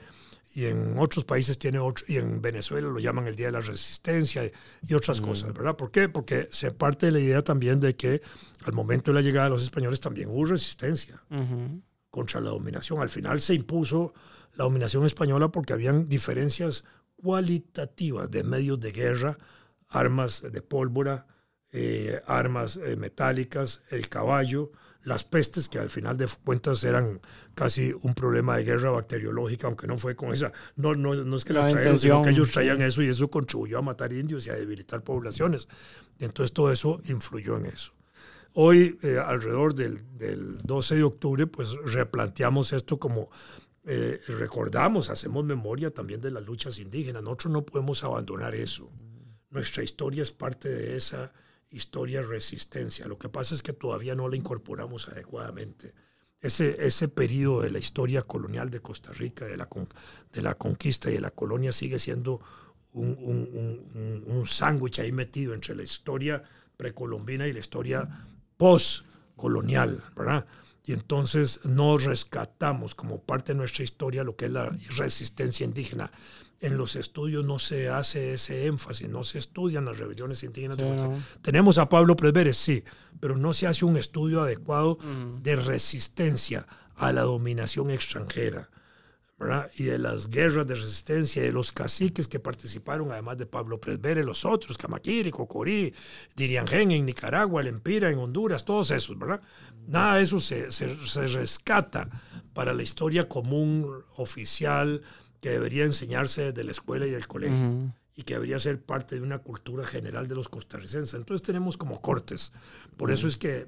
[0.53, 3.61] y en otros países tiene otro, y en Venezuela lo llaman el Día de la
[3.61, 4.51] Resistencia
[4.87, 5.75] y otras cosas, ¿verdad?
[5.75, 6.09] ¿Por qué?
[6.09, 8.21] Porque se parte de la idea también de que
[8.65, 11.21] al momento de la llegada de los españoles también hubo resistencia
[12.09, 13.01] contra la dominación.
[13.01, 14.13] Al final se impuso
[14.55, 16.83] la dominación española porque habían diferencias
[17.15, 19.37] cualitativas de medios de guerra,
[19.87, 21.27] armas de pólvora,
[21.71, 24.71] eh, armas eh, metálicas, el caballo,
[25.03, 27.21] las pestes, que al final de cuentas eran
[27.55, 31.45] casi un problema de guerra bacteriológica, aunque no fue con esa, no, no, no es
[31.45, 34.49] que la, trajeron, sino que ellos traían eso y eso contribuyó a matar indios y
[34.49, 35.67] a debilitar poblaciones.
[36.19, 37.93] entonces todo eso influyó en eso.
[38.53, 43.29] Hoy, eh, alrededor del, del, 12 de octubre, pues replanteamos esto como
[43.85, 47.23] eh, recordamos, hacemos memoria también de las luchas indígenas.
[47.23, 48.91] Nosotros no podemos abandonar eso.
[49.49, 51.31] Nuestra historia es parte de esa
[51.71, 53.07] historia resistencia.
[53.07, 55.93] Lo que pasa es que todavía no la incorporamos adecuadamente.
[56.41, 59.67] Ese, ese periodo de la historia colonial de Costa Rica, de la,
[60.31, 62.41] de la conquista y de la colonia, sigue siendo
[62.93, 66.43] un, sándwich ahí metido entre la historia
[66.77, 68.27] precolombina y la historia
[68.59, 70.45] post-colonial, ¿verdad?
[70.85, 76.11] Y entonces no rescatamos como parte de nuestra historia lo que es la resistencia indígena.
[76.59, 80.77] En los estudios no se hace ese énfasis, no se estudian las rebeliones indígenas.
[81.41, 82.83] Tenemos a Pablo Preveres, sí,
[83.21, 84.99] pero no se hace un estudio adecuado
[85.41, 86.67] de resistencia
[86.97, 88.69] a la dominación extranjera
[89.77, 94.23] y de las guerras de resistencia de los caciques que participaron, además de Pablo Presbere,
[94.23, 95.93] los otros, Camaquiri, Cocorí,
[96.35, 99.41] Diriangén en Nicaragua, El Empira en Honduras, todos esos, ¿verdad?
[99.87, 102.09] Nada de eso se, se, rescata
[102.53, 105.01] para la historia común, oficial,
[105.39, 107.93] que debería enseñarse desde la escuela y del colegio.
[108.15, 111.13] y que debería ser parte de una cultura general de los costarricenses.
[111.13, 112.51] Entonces tenemos como cortes.
[112.97, 113.67] Por eso es que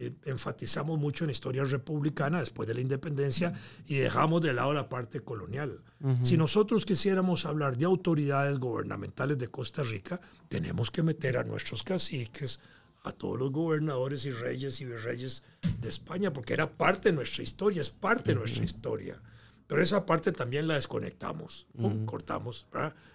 [0.00, 3.52] eh, enfatizamos mucho en la historia republicana después de la independencia
[3.84, 5.80] y dejamos de lado la parte colonial.
[6.22, 11.82] Si nosotros quisiéramos hablar de autoridades gubernamentales de Costa Rica, tenemos que meter a nuestros
[11.82, 12.60] caciques,
[13.02, 15.42] a todos los gobernadores y reyes y virreyes
[15.80, 19.20] de España, porque era parte de nuestra historia, es parte de nuestra historia.
[19.68, 21.66] Pero esa parte también la desconectamos,
[22.06, 22.66] cortamos.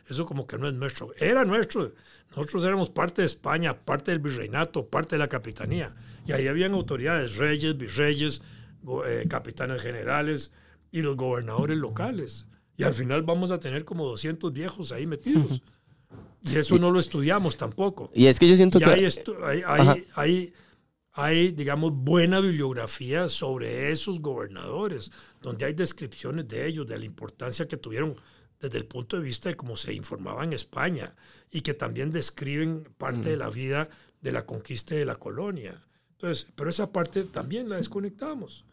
[0.07, 1.11] Eso como que no es nuestro.
[1.17, 1.93] Era nuestro.
[2.29, 5.95] Nosotros éramos parte de España, parte del virreinato, parte de la capitanía.
[6.27, 8.43] Y ahí habían autoridades, reyes, virreyes,
[9.07, 10.51] eh, capitanes generales
[10.91, 12.45] y los gobernadores locales.
[12.77, 15.61] Y al final vamos a tener como 200 viejos ahí metidos.
[16.45, 18.11] Y eso no lo estudiamos tampoco.
[18.13, 18.85] Y es que yo siento que...
[18.85, 19.07] Hay,
[19.65, 20.53] hay, hay,
[21.13, 25.11] hay, digamos, buena bibliografía sobre esos gobernadores,
[25.43, 28.15] donde hay descripciones de ellos, de la importancia que tuvieron
[28.59, 31.13] desde el punto de vista de cómo se informaba en España
[31.51, 33.89] y que también describen parte de la vida
[34.21, 35.83] de la conquista de la colonia.
[36.11, 38.65] Entonces, pero esa parte también la desconectamos.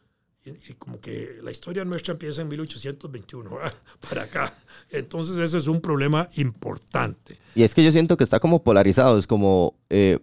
[0.44, 3.58] Y, como que la historia nuestra empieza en 1821
[4.08, 4.56] para acá.
[4.90, 7.38] Entonces ese es un problema importante.
[7.56, 9.18] Y es que yo siento que está como polarizado.
[9.18, 10.20] Es como, eh,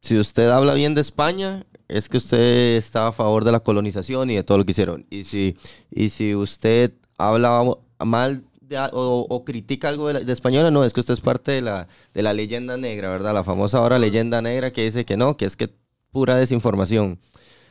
[0.00, 4.30] si usted habla bien de España, es que usted está a favor de la colonización
[4.30, 5.06] y de todo lo que hicieron.
[5.10, 5.56] Y si,
[5.90, 7.62] y si usted habla
[7.98, 8.44] mal
[8.92, 12.22] o, critica algo de, de, española, no, es que usted es parte de la, de
[12.22, 13.34] la leyenda negra, ¿verdad?
[13.34, 15.70] La famosa ahora leyenda negra que dice que no, que es que
[16.10, 17.18] pura desinformación.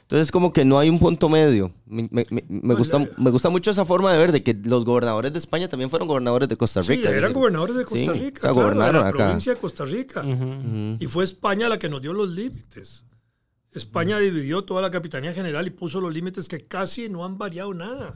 [0.03, 1.71] Entonces, como que no hay un punto medio.
[1.85, 5.31] Me, me, me, gusta, me gusta mucho esa forma de ver de que los gobernadores
[5.31, 7.09] de España también fueron gobernadores de Costa Rica.
[7.09, 8.49] Sí, eran gobernadores de Costa Rica.
[8.49, 10.23] Sí, gobernaron la provincia de Costa Rica.
[10.99, 13.05] Y fue España la que nos dio los límites.
[13.73, 17.73] España dividió toda la Capitanía General y puso los límites que casi no han variado
[17.73, 18.15] nada.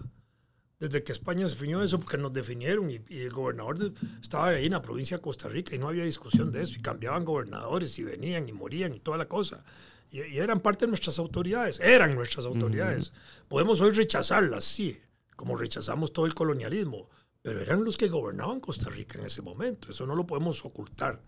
[0.77, 4.73] desde que España se definió eso, porque nos definieron y, el gobernador estaba ahí en
[4.73, 8.03] la provincia de Costa Rica y no había discusión de eso, y cambiaban gobernadores y
[8.03, 9.63] venían y morían y toda la cosa.
[10.11, 13.13] Y, eran parte de nuestras autoridades, eran nuestras autoridades.
[13.47, 14.99] Podemos hoy rechazarlas, sí,
[15.37, 17.09] como rechazamos todo el colonialismo,
[17.41, 21.21] pero eran los que gobernaban Costa Rica en ese momento, eso no lo podemos ocultar.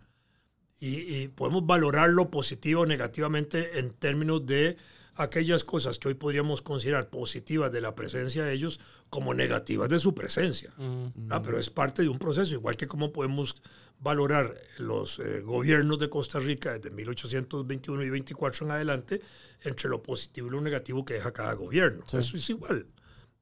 [0.79, 4.77] Y, y podemos valorarlo positivo o negativamente en términos de
[5.17, 9.99] aquellas cosas que hoy podríamos considerar positivas de la presencia de ellos como negativas de
[9.99, 10.73] su presencia.
[11.29, 13.55] Ah, pero es parte de un proceso, igual que como podemos
[13.99, 19.21] valorar los eh, gobiernos de Costa Rica desde 1821 y 24 en adelante
[19.63, 22.03] entre lo positivo y lo negativo que deja cada gobierno.
[22.13, 22.85] Eso es igual.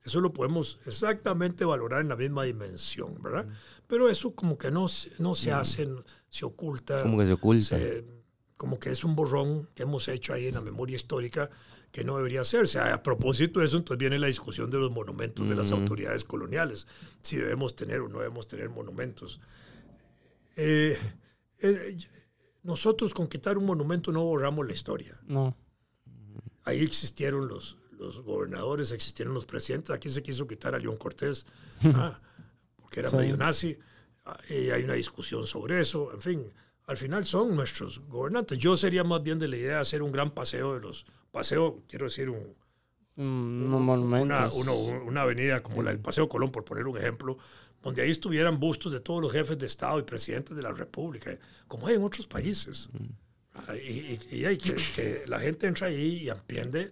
[0.05, 3.47] Eso lo podemos exactamente valorar en la misma dimensión, ¿verdad?
[3.87, 4.85] Pero eso como que no,
[5.17, 5.89] no se hace,
[6.35, 7.01] se oculta.
[7.01, 7.77] Como que se oculta
[8.57, 11.49] como que es un borrón que hemos hecho ahí en la memoria histórica
[11.91, 12.79] que no debería hacerse.
[12.79, 16.87] A propósito de eso, entonces viene la discusión de los monumentos de las autoridades coloniales,
[17.21, 19.39] si debemos tener o no debemos tener monumentos.
[20.55, 20.97] Eh,
[21.59, 21.97] eh,
[22.63, 25.19] nosotros con quitar un monumento no borramos la historia.
[25.27, 25.55] No.
[26.63, 29.91] Ahí existieron los, los gobernadores, existieron los presidentes.
[29.91, 31.45] Aquí se quiso quitar a León Cortés,
[31.83, 32.19] ah,
[32.77, 33.77] porque era medio nazi.
[34.49, 36.11] Y hay una discusión sobre eso.
[36.13, 36.53] En fin,
[36.87, 38.57] al final son nuestros gobernantes.
[38.57, 41.05] Yo sería más bien de la idea de hacer un gran paseo de los...
[41.31, 42.55] Paseo, quiero decir, un,
[43.17, 47.37] una, una, avenida como la del Paseo Colón, por poner un ejemplo,
[47.81, 51.37] donde ahí estuvieran bustos de todos los jefes de Estado y presidentes de la República,
[51.67, 52.89] como hay en otros países.
[53.53, 56.91] Ah, y, y, que, que, la gente entra ahí y entiende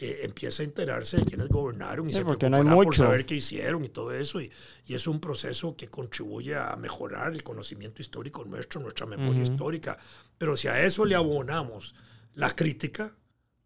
[0.00, 2.84] eh, empieza a enterarse de quiénes gobernaron y se porque no hay mucho.
[2.84, 4.40] por saber qué hicieron y todo eso.
[4.40, 4.48] Y,
[4.86, 9.98] y, es un proceso que contribuye a mejorar el conocimiento histórico nuestro, nuestra memoria histórica.
[10.38, 11.96] Pero si a eso le abonamos
[12.34, 13.12] la crítica,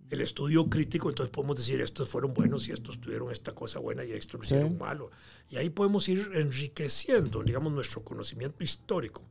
[0.08, 4.02] el estudio crítico, entonces podemos decir, estos fueron buenos y estos tuvieron esta cosa buena
[4.02, 5.10] y estos lo hicieron malo.
[5.50, 9.28] Y ahí podemos ir enriqueciendo, digamos, nuestro conocimiento histórico.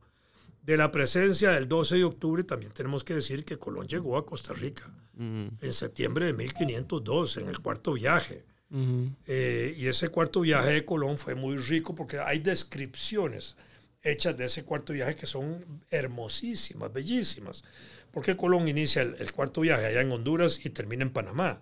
[0.62, 4.24] De la presencia del 12 de octubre, también tenemos que decir que Colón llegó a
[4.24, 8.44] Costa Rica en septiembre de 1502, en el cuarto viaje.
[9.26, 13.56] Eh, y ese cuarto viaje de Colón fue muy rico porque hay descripciones
[14.02, 17.64] hechas de ese cuarto viaje que son hermosísimas, bellísimas.
[18.10, 21.60] Porque Colón inicia el, cuarto viaje allá en Honduras y termina en Panamá.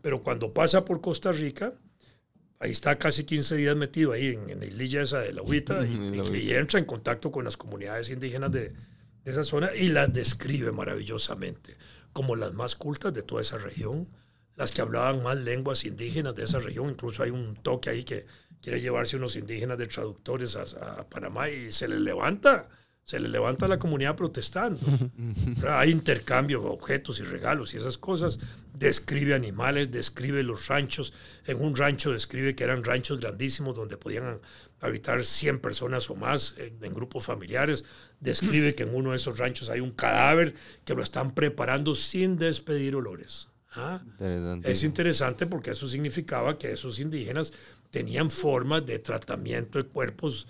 [0.00, 1.74] Pero cuando pasa por Costa Rica,
[2.58, 6.52] ahí está casi 15 días metido ahí en, la islilla esa de la Huita y,
[6.52, 8.72] entra en contacto con las comunidades indígenas de,
[9.24, 11.76] de esa zona y las describe maravillosamente
[12.12, 14.08] como las más cultas de toda esa región,
[14.56, 16.90] las que hablaban más lenguas indígenas de esa región.
[16.90, 18.26] Incluso hay un toque ahí que
[18.60, 22.68] quiere llevarse unos indígenas de traductores a, Panamá y se les levanta,
[23.08, 24.86] se les levanta la comunidad protestando.
[25.66, 28.38] hay intercambio de objetos y regalos y esas cosas.
[28.74, 31.14] Describe animales, describe los ranchos.
[31.46, 34.40] En un rancho describe que eran ranchos grandísimos donde podían
[34.80, 37.86] habitar 100 personas o más en grupos familiares
[38.20, 42.36] describe que en uno de esos ranchos hay un cadáver que lo están preparando sin
[42.36, 43.48] despedir olores.
[43.74, 44.02] ¿Ah?
[44.64, 47.54] Es interesante porque eso significaba que esos indígenas
[47.90, 50.46] tenían formas de tratamiento de cuerpos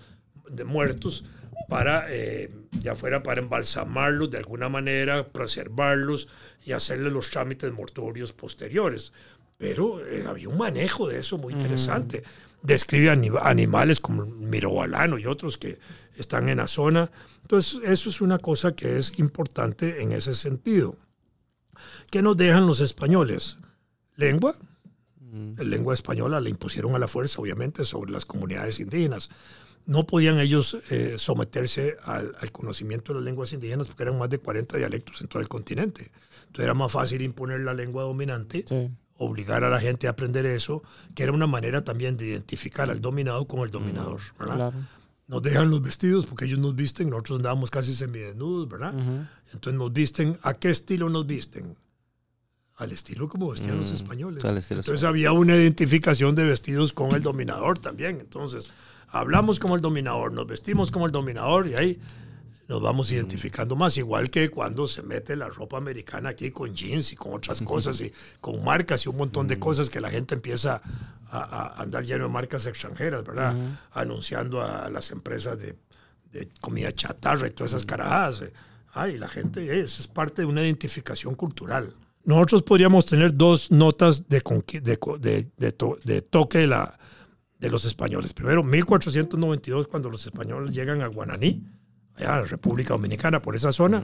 [0.49, 1.23] de muertos
[1.67, 6.27] para, eh, ya fuera para embalsamarlos de alguna manera, preservarlos
[6.65, 9.13] y hacerle los trámites mortuorios posteriores.
[9.57, 12.23] Pero eh, había un manejo de eso muy interesante.
[12.61, 13.09] Describe
[13.41, 15.79] animales como mirobalano y otros que
[16.15, 17.11] están en la zona.
[17.41, 20.95] Entonces, eso es una cosa que es importante en ese sentido.
[22.11, 23.57] ¿Qué nos dejan los españoles?
[24.15, 24.55] Lengua.
[25.57, 29.29] La lengua española la impusieron a la fuerza, obviamente, sobre las comunidades indígenas.
[29.85, 34.37] No podían ellos eh, someterse al, conocimiento de las lenguas indígenas porque eran más de
[34.37, 36.11] 40 dialectos en todo el continente.
[36.41, 38.65] Entonces era más fácil imponer la lengua dominante,
[39.17, 40.83] obligar a la gente a aprender eso,
[41.15, 44.19] que era una manera también de identificar al dominado con el dominador.
[44.37, 44.73] ¿verdad?
[45.29, 48.95] nos dejan los vestidos porque ellos nos visten, nosotros andábamos casi semidesnudos, ¿verdad?
[49.53, 51.77] Entonces nos visten, ¿a qué estilo nos visten?
[52.77, 54.43] Al estilo como vestían los mm, españoles.
[54.43, 58.19] Entonces había una identificación de vestidos con el dominador también.
[58.19, 58.71] Entonces
[59.11, 61.99] hablamos como el dominador, nos vestimos como el dominador y ahí
[62.69, 67.11] nos vamos identificando más, igual que cuando se mete la ropa americana aquí con jeans
[67.11, 70.35] y con otras cosas y con marcas y un montón de cosas que la gente
[70.35, 70.79] empieza
[71.31, 73.55] a, andar lleno de marcas extranjeras, ¿verdad?
[73.91, 75.75] Anunciando a las empresas de,
[76.61, 78.43] comida chatarra y todas esas carajadas.
[78.93, 81.95] Ay, la gente, eso es parte de una identificación cultural.
[82.23, 84.43] Nosotros podríamos tener dos notas de,
[84.79, 85.47] de,
[86.03, 86.98] de toque de, la,
[87.59, 88.33] de los españoles.
[88.33, 91.63] Primero, 1492, cuando los españoles llegan a Guananí,
[92.15, 94.03] allá República Dominicana, por esa zona,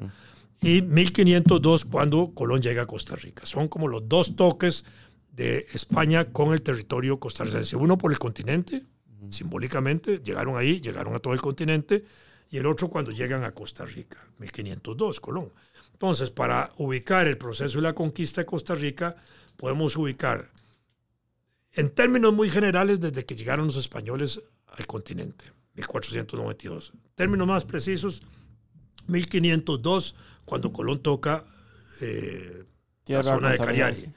[0.62, 3.46] y 1502 cuando Colón llega a Costa Rica.
[3.46, 4.86] Son como los dos toques
[5.32, 7.76] de España con el territorio costarricense.
[7.76, 8.84] Uno por el continente,
[9.30, 12.06] simbólicamente, llegaron ahí, llegaron a todo el continente,
[12.50, 15.52] y el otro cuando llegan a Costa Rica, 1502, Colón.
[15.91, 19.15] Entonces, para ubicar el proceso de la conquista de Costa Rica,
[19.58, 20.52] podemos ubicar
[21.75, 26.93] en términos muy generales desde que llegaron los españoles al continente, 1492.
[27.15, 28.23] Términos más precisos,
[29.07, 31.45] 1502, cuando Colón toca
[32.01, 32.63] eh,
[33.07, 34.13] la zona de Cariari.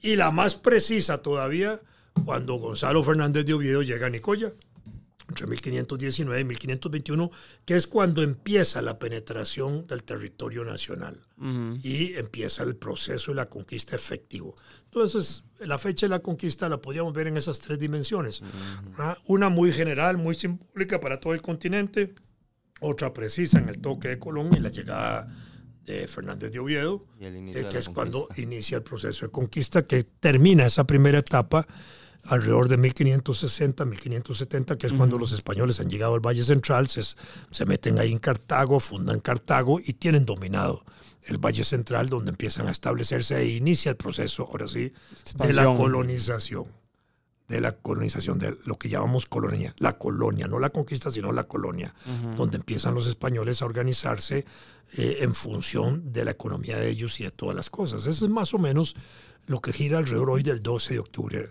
[0.00, 1.80] Y la más precisa todavía,
[2.24, 4.52] cuando Gonzalo Fernández de Oviedo llega a Nicoya,
[5.28, 7.30] entre 1519 y 1521,
[7.64, 11.26] que es cuando empieza la penetración del territorio nacional
[11.82, 14.54] y empieza el proceso de la conquista efectivo.
[14.84, 18.42] Entonces, la fecha de la conquista la podríamos ver en esas tres dimensiones.
[19.26, 22.14] Una muy general, muy simbólica para todo el continente,
[22.80, 25.28] otra precisa en el toque de Colón y la llegada
[25.84, 30.66] de Fernández de Oviedo, eh, que es cuando inicia el proceso de conquista, que termina
[30.66, 31.66] esa primera etapa
[32.26, 37.02] alrededor de 1560, 1570, que es cuando los españoles han llegado al Valle Central, se,
[37.02, 40.84] se, meten ahí en Cartago, fundan Cartago y tienen dominado
[41.26, 44.92] el Valle Central, donde empiezan a establecerse e inicia el proceso, ahora sí,
[45.38, 46.66] de la colonización.
[47.46, 51.44] De la colonización, de lo que llamamos colonia, la colonia, no la conquista, sino la
[51.44, 51.94] colonia,
[52.36, 54.46] donde empiezan los españoles a organizarse
[54.96, 58.06] eh, en función de la economía de ellos y de todas las cosas.
[58.06, 58.96] Eso es más o menos
[59.46, 61.48] lo que gira alrededor hoy del 12 de octubre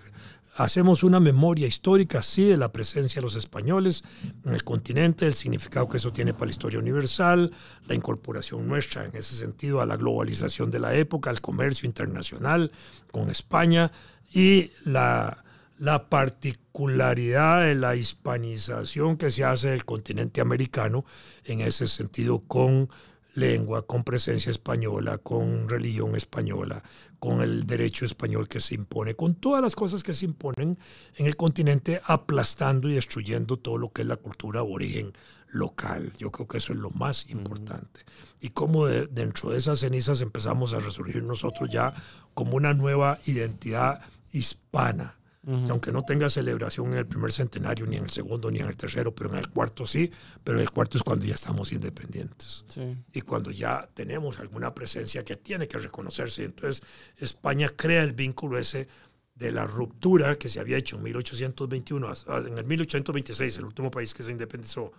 [0.55, 4.03] hacemos una memoria histórica, sí, de la presencia de los españoles
[4.45, 7.51] en el continente, el significado que eso tiene para la historia universal,
[7.87, 12.71] la incorporación nuestra en ese sentido a la globalización de la época, al comercio internacional
[13.11, 13.91] con España
[14.31, 15.43] y la,
[15.79, 21.05] la particularidad de la hispanización que se hace del continente americano
[21.45, 22.89] en ese sentido con
[23.33, 26.83] lengua, con presencia española, con religión española,
[27.19, 30.77] con el derecho español que se impone, con todas las cosas que se imponen
[31.15, 35.13] en el continente, aplastando y destruyendo todo lo que es la cultura origen
[35.47, 36.13] local.
[36.17, 38.01] Yo creo que eso es lo más importante.
[38.39, 41.93] Y cómo dentro de esas cenizas empezamos a resurgir nosotros ya
[42.33, 48.03] como una nueva identidad hispana aunque no tenga celebración en el primer centenario, ni en
[48.03, 50.09] el segundo, ni en el tercero, pero en el cuarto sí,
[50.43, 52.65] pero en el cuarto es cuando ya estamos independientes.
[53.11, 56.45] Y cuando ya tenemos alguna presencia que tiene que reconocerse.
[56.45, 56.83] Entonces
[57.17, 58.87] España crea el vínculo ese
[59.35, 62.13] de la ruptura que se había hecho en 1821,
[62.47, 64.93] en el 1826, el último país que se independizó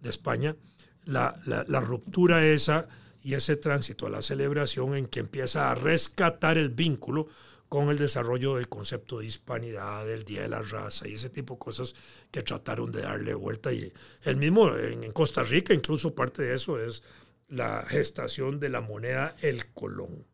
[0.00, 0.54] de España,
[1.06, 2.86] la, la, la ruptura esa
[3.22, 7.28] y ese tránsito a la celebración en que empieza a rescatar el vínculo
[7.68, 11.54] con el desarrollo del concepto de hispanidad, del Día de la Raza y ese tipo
[11.54, 11.94] de cosas
[12.30, 13.72] que trataron de darle vuelta.
[13.72, 17.02] Y el mismo, en, Costa Rica, incluso parte de eso es
[17.48, 20.24] la gestación de la moneda El Colón,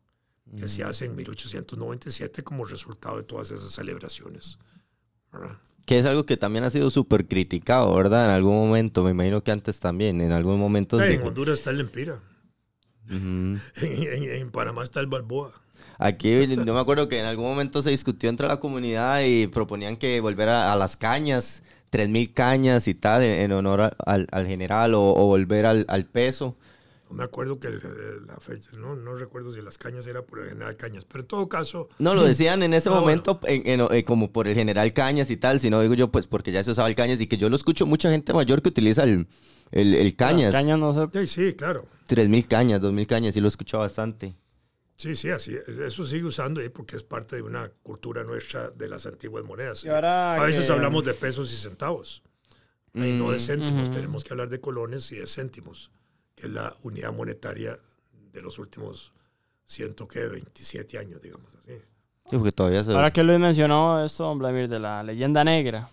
[0.57, 0.87] que se mm.
[0.87, 4.57] hace en 1897 como resultado de todas esas celebraciones.
[5.85, 8.25] Que es algo que también ha sido súper criticado, ¿verdad?
[8.25, 11.01] En algún momento, me imagino que antes también, en algún momento...
[11.03, 12.21] en Honduras está el Empira.
[13.09, 15.64] en Panamá está el Balboa.
[15.97, 19.97] Aquí yo me acuerdo que en algún momento se discutió entre la comunidad y proponían
[19.97, 25.65] que volver a, las cañas, 3.000 cañas y tal, en, honor al, general o, volver
[25.65, 26.55] al, peso.
[27.09, 30.49] No me acuerdo que la fecha, no, no recuerdo si las cañas era por el
[30.49, 31.87] general Cañas, pero en todo caso...
[31.99, 35.79] No, lo decían en ese momento eh, como por el general Cañas y tal, sino
[35.81, 38.09] digo yo, pues porque ya se usaba el Cañas y que yo lo escucho mucha
[38.09, 39.27] gente mayor que utiliza el,
[39.71, 40.51] el, Cañas.
[40.51, 41.07] Las cañas no sé.
[41.13, 41.85] Sí, sí, claro.
[42.09, 44.35] 3.000 cañas, 2.000 cañas, sí lo he escuchado bastante.
[44.97, 48.87] Sí, sí, así Eso sigue usando ahí porque es parte de una cultura nuestra de
[48.87, 49.85] las antiguas monedas.
[49.85, 52.23] a veces hablamos de pesos y centavos.
[52.93, 53.91] y no de mm, céntimos.
[53.91, 55.91] Tenemos que hablar de colones y de céntimos,
[56.35, 57.77] que es la unidad monetaria
[58.31, 59.11] de los últimos
[59.65, 62.51] 127 años, digamos así.
[62.53, 65.89] todavía Ahora que lo he mencionado esto, Vladimir, de la leyenda negra,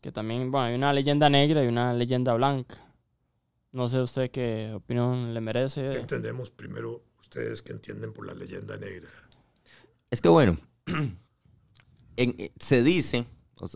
[0.00, 2.78] que también, bueno, hay una leyenda negra y una leyenda blanca.
[3.72, 5.90] No sé usted qué opinión le merece.
[5.90, 9.08] ¿Qué entendemos primero ustedes que entienden por la leyenda negra?
[10.10, 10.58] Es que bueno,
[12.18, 13.24] eh, se dice,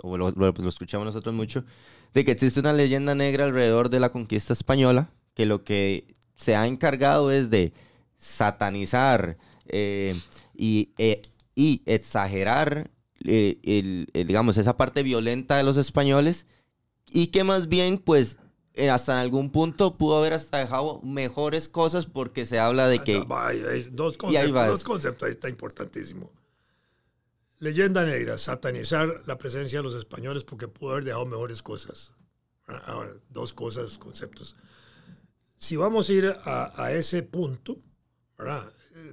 [0.02, 0.28] o lo,
[0.68, 1.64] escuchamos nosotros mucho,
[2.12, 6.54] de que existe una leyenda negra alrededor de la conquista española, que lo que se
[6.54, 7.72] ha encargado es de
[8.18, 9.38] satanizar
[9.68, 10.14] eh,
[10.54, 11.22] y, eh,
[11.54, 16.44] y, exagerar, digamos, esa parte violenta de los españoles
[17.10, 18.38] y que más bien, pues,
[18.90, 23.24] hasta en algún punto pudo haber hasta dejado mejores cosas porque se habla de que...
[23.30, 26.30] hay dos conceptos, dos conceptos, ahí está importantísimo.
[27.58, 32.12] Leyenda negra, satanizar la presencia de los españoles porque pudo haber dejado mejores cosas.
[32.66, 34.56] Ahora, dos cosas, conceptos.
[35.56, 37.78] Si vamos a ir a, ese punto,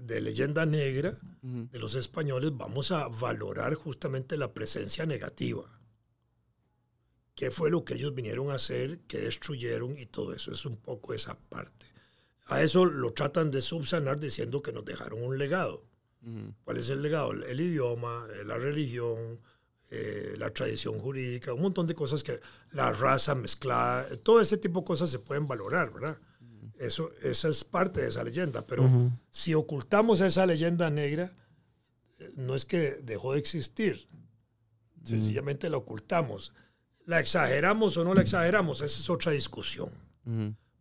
[0.02, 5.64] de leyenda negra de los españoles, vamos a valorar justamente la presencia negativa.
[7.36, 10.52] ¿Qué fue lo que ellos vinieron a hacer, que destruyeron y todo eso?
[10.52, 11.88] Es un poco esa parte.
[12.46, 15.84] A eso lo tratan de subsanar diciendo que nos dejaron un legado.
[16.64, 17.34] ¿Cuál es el legado?
[17.34, 19.42] El idioma, eh, la religión,
[19.90, 22.40] eh, la tradición jurídica, un montón de cosas que
[22.72, 26.18] la raza mezclada, todo ese tipo de cosas se pueden valorar, ¿verdad?
[26.80, 28.90] Eso, esa es parte de esa leyenda, pero
[29.30, 31.36] si ocultamos esa leyenda negra,
[32.18, 34.08] eh, no es que dejó de existir,
[35.04, 36.54] sencillamente la ocultamos.
[37.06, 38.82] ¿La exageramos o no la exageramos?
[38.82, 39.90] Esa es otra discusión.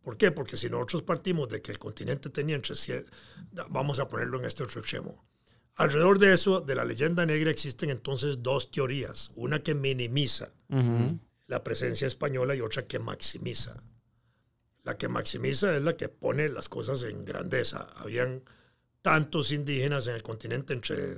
[0.01, 0.31] ¿Por qué?
[0.31, 2.75] Porque si nosotros partimos de que el continente tenía entre...
[3.69, 5.23] Vamos a ponerlo en este otro extremo.
[5.75, 9.31] Alrededor de eso, de la leyenda negra, existen entonces dos teorías.
[9.35, 10.51] Una que minimiza
[11.47, 13.81] la presencia española y otra que maximiza.
[14.83, 17.87] La que maximiza es la que pone las cosas en grandeza.
[17.95, 18.43] Habían
[19.01, 21.17] tantos indígenas en el continente entre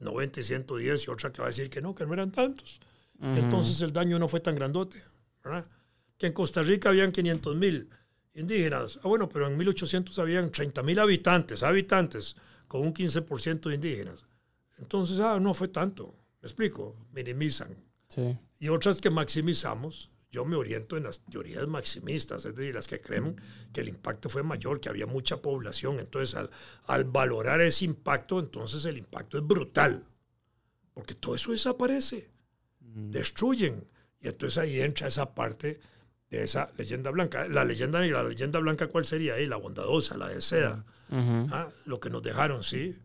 [0.00, 2.80] 90 y 110 y otra que va a decir que no, que no eran tantos.
[3.20, 5.02] Entonces el daño no fue tan grandote.
[6.18, 7.88] Que en Costa Rica habían 500 mil
[8.34, 8.98] indígenas.
[9.02, 12.36] Ah, bueno, pero en 1800 habían 30 mil habitantes, habitantes,
[12.68, 14.24] con un 15% de indígenas.
[14.78, 16.14] Entonces, ah, no fue tanto.
[16.42, 17.74] Me explico, minimizan.
[18.08, 18.36] Sí.
[18.58, 23.00] Y otras que maximizamos, yo me oriento en las teorías maximistas, es decir, las que
[23.00, 23.40] creen
[23.72, 26.00] que el impacto fue mayor, que había mucha población.
[26.00, 26.50] Entonces, al,
[26.86, 30.04] al valorar ese impacto, entonces el impacto es brutal,
[30.92, 32.30] porque todo eso desaparece,
[32.92, 33.86] destruyen.
[34.20, 35.80] Y entonces ahí entra esa parte
[36.30, 37.46] de esa leyenda blanca.
[37.48, 39.46] La leyenda negra, la leyenda blanca, ¿cuál sería ahí?
[39.46, 40.84] La bondadosa, la de seda.
[41.10, 42.98] Ah, lo que nos dejaron, sí.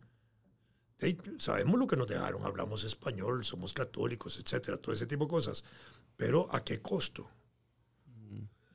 [1.37, 5.63] sabemos lo que nos dejaron, hablamos español, somos católicos, etcétera, todo ese tipo de cosas.
[6.15, 7.29] Pero ¿a qué costo?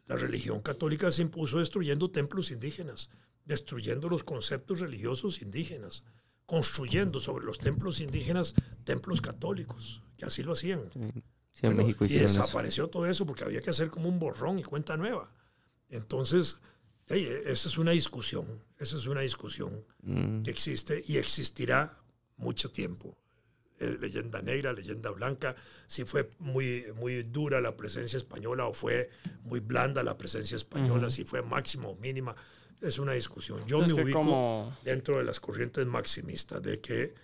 [0.07, 3.11] La religión católica se impuso destruyendo templos indígenas,
[3.45, 6.05] destruyendo los conceptos religiosos indígenas,
[6.47, 10.91] construyendo sobre los templos indígenas templos católicos, que así lo hacían
[11.63, 15.31] y desapareció todo eso porque había que hacer como un borrón y cuenta nueva.
[15.89, 16.59] Entonces,
[17.07, 18.47] esa es una discusión,
[18.79, 20.43] esa es una discusión mm.
[20.43, 21.97] que existe y existirá
[22.37, 23.17] mucho tiempo.
[23.81, 29.11] Eh, leyenda negra, leyenda blanca, si fue muy, muy dura la presencia española o fue
[29.43, 32.37] muy blanda la presencia española, si fue máxima o mínima,
[32.81, 33.65] es una discusión.
[33.67, 37.15] Yo me ubico dentro de las corrientes maximistas de que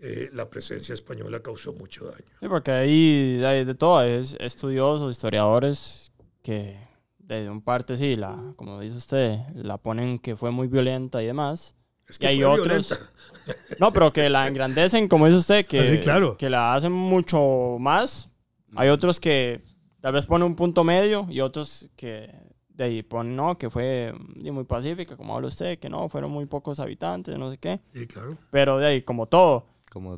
[0.00, 2.26] eh, la presencia española causó mucho daño.
[2.40, 6.78] Sí, porque ahí hay de todo, es estudiosos, historiadores que
[7.18, 11.26] desde un parte sí, la, como dice usted, la ponen que fue muy violenta y
[11.26, 11.74] demás.
[12.06, 12.98] Es que y hay otros,
[13.80, 16.00] no, pero que la engrandecen, como dice usted, que,
[16.38, 18.30] que la hacen mucho más.
[18.76, 19.62] Hay otros que
[20.00, 22.32] tal vez ponen un punto medio y otros que
[22.78, 26.46] de ahí ponen, no, que fue muy pacífica, como habla usted, que no, fueron muy
[26.46, 27.80] pocos habitantes, no sé qué.
[27.92, 28.38] Sí, claro.
[28.52, 29.66] Pero de ahí, como todo,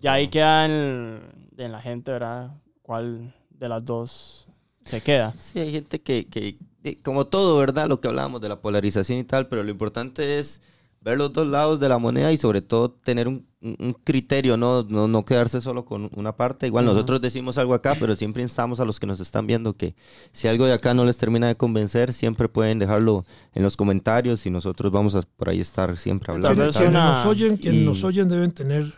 [0.02, 1.22] y ahí queda en,
[1.56, 2.54] la gente, ¿verdad?
[2.82, 4.46] ¿Cuál de las dos
[4.84, 5.32] se queda?
[5.38, 6.58] Sí, hay gente que, que,
[7.02, 7.88] como todo, ¿verdad?
[7.88, 10.60] Lo que hablábamos de la polarización y tal, pero lo importante es
[11.00, 14.82] ver los dos lados de la moneda y sobre todo tener un, un criterio, ¿no?
[14.82, 15.08] ¿no?
[15.08, 16.66] No, quedarse solo con una parte.
[16.66, 19.94] Igual nosotros decimos algo acá, pero siempre instamos a los que nos están viendo que
[20.32, 23.24] si algo de acá no les termina de convencer, siempre pueden dejarlo
[23.54, 26.70] en los comentarios y nosotros vamos a por ahí estar siempre hablando.
[26.70, 28.92] Quienes, nos oyen, quienes nos oyen deben tener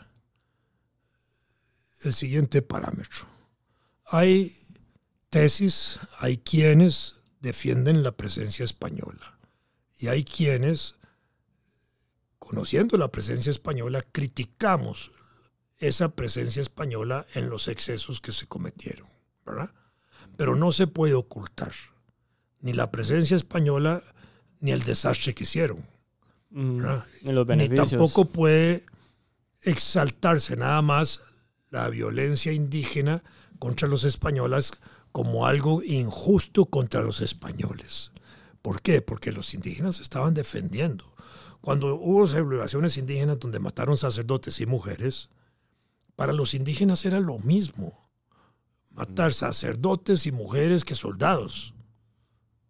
[2.05, 3.27] el siguiente parámetro.
[4.07, 4.57] Hay
[5.31, 9.39] tesis, hay quienes defienden la presencia española
[9.99, 10.97] y hay quienes,
[12.53, 15.11] conociendo la presencia española, criticamos
[15.79, 19.09] esa presencia española en los excesos que se cometieron,
[20.37, 21.73] Pero no se puede ocultar
[22.61, 24.03] ni la presencia española
[24.61, 25.79] ni el desastre que hicieron.
[26.51, 26.85] Mm,
[27.57, 28.85] ni tampoco puede
[29.63, 31.23] exaltarse nada más
[31.71, 33.25] la violencia indígena
[33.59, 34.73] contra los españoles
[35.11, 38.13] como algo injusto contra los españoles.
[38.61, 39.01] ¿Por qué?
[39.01, 41.12] Porque los indígenas estaban defendiendo.
[41.63, 45.31] Cuando hubo celebraciones indígenas donde mataron sacerdotes y mujeres,
[46.17, 48.11] para los indígenas era lo mismo.
[48.91, 51.73] Matar sacerdotes y mujeres que soldados.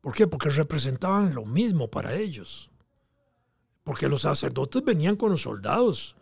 [0.03, 0.27] ¿Por qué?
[0.27, 2.71] Porque representaban lo mismo para ellos.
[3.83, 6.15] Porque los sacerdotes venían con los soldados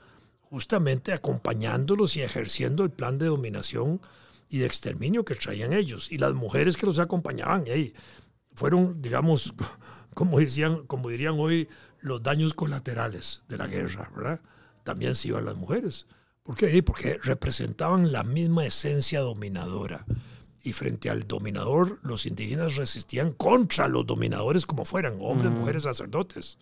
[0.42, 4.00] justamente acompañándolos y ejerciendo el plan de dominación
[4.48, 6.10] y de exterminio que traían ellos.
[6.12, 7.64] Y las mujeres que los acompañaban,
[8.60, 9.54] fueron, digamos,
[10.14, 11.66] como, decían, como dirían hoy,
[12.00, 14.40] los daños colaterales de la guerra, ¿verdad?
[14.84, 16.06] También se iban las mujeres.
[16.42, 16.82] ¿Por qué?
[16.82, 20.04] Porque representaban la misma esencia dominadora.
[20.62, 26.58] Y frente al dominador, los indígenas resistían contra los dominadores como fueran, hombres, mujeres, sacerdotes.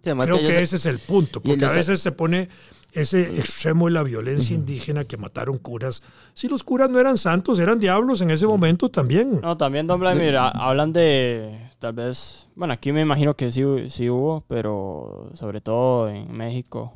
[0.00, 2.48] Creo que, ese es el punto, porque a veces se pone
[2.92, 6.02] ese extremo de la violencia indígena que mataron curas.
[6.34, 9.40] Si los curas no eran santos, eran diablos en ese momento también.
[9.40, 14.08] No, también, don Vladimir, hablan de, tal vez, bueno, aquí me imagino que sí, sí
[14.08, 16.94] hubo, pero sobre todo en México,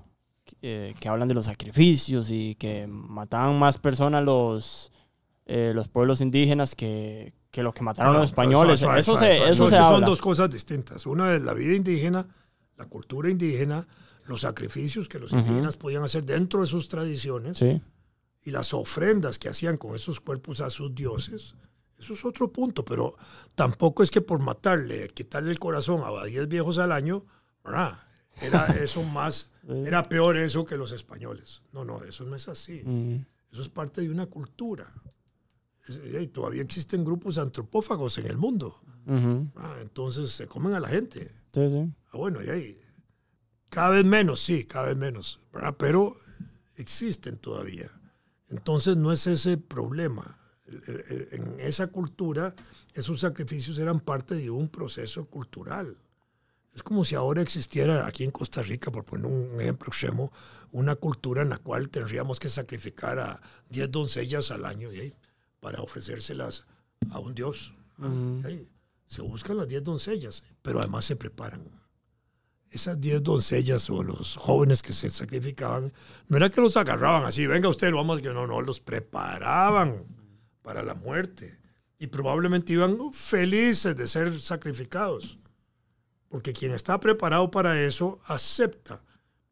[0.61, 4.93] eh, que hablan de los sacrificios y que mataban más personas los,
[5.47, 8.83] eh, los pueblos indígenas que, que lo que mataron los españoles.
[8.83, 11.07] Eso, se, eso, se Son dos cosas distintas.
[11.07, 12.27] Una es la vida indígena,
[12.77, 13.87] la cultura indígena,
[14.27, 17.63] los sacrificios que los indígenas podían hacer dentro de sus tradiciones
[18.45, 21.55] y las ofrendas que hacían con esos cuerpos a sus dioses.
[21.99, 23.17] Eso es otro punto, pero
[23.55, 27.25] tampoco es que por matarle, quitarle el corazón a 10 viejos al año,
[28.41, 31.63] era eso más, era peor eso que los españoles.
[31.73, 32.83] No, no, eso no es así.
[33.53, 34.93] Eso es parte de una cultura
[35.89, 38.75] y todavía existen grupos antropófagos en el mundo.
[39.57, 41.33] Ah, entonces se comen a la gente.
[41.53, 41.93] Sí, sí.
[42.13, 42.82] Ah, bueno, y ahí.
[43.73, 45.41] Cada vez menos, sí, cada vez menos.
[45.79, 46.19] Pero
[46.77, 47.91] existen todavía.
[48.51, 50.39] Entonces no es ese problema.
[50.67, 52.55] En esa cultura,
[52.93, 55.97] esos sacrificios eran parte de un proceso cultural.
[56.75, 60.33] Es como si ahora existiera aquí en Costa Rica, por poner un ejemplo extremo,
[60.73, 64.91] una cultura en la cual tendríamos que sacrificar a 10 doncellas al año.
[65.61, 66.67] Para ofrecérselas
[67.11, 67.75] a un dios.
[69.07, 71.82] se buscan las diez doncellas, pero además se preparan.
[72.73, 75.93] Esas diez doncellas o los jóvenes que se sacrificaban,
[76.29, 78.81] no era que los agarraban así, venga usted, lo vamos a que no, no, los
[78.81, 80.05] preparaban
[80.63, 81.59] para la muerte.
[81.99, 85.39] Y probablemente iban felices de ser sacrificados.
[86.29, 89.03] Porque quien está preparado para eso acepta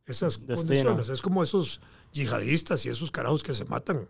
[0.06, 1.10] esas condiciones.
[1.10, 1.80] Es como esos
[2.12, 4.08] yihadistas y esos carajos que se matan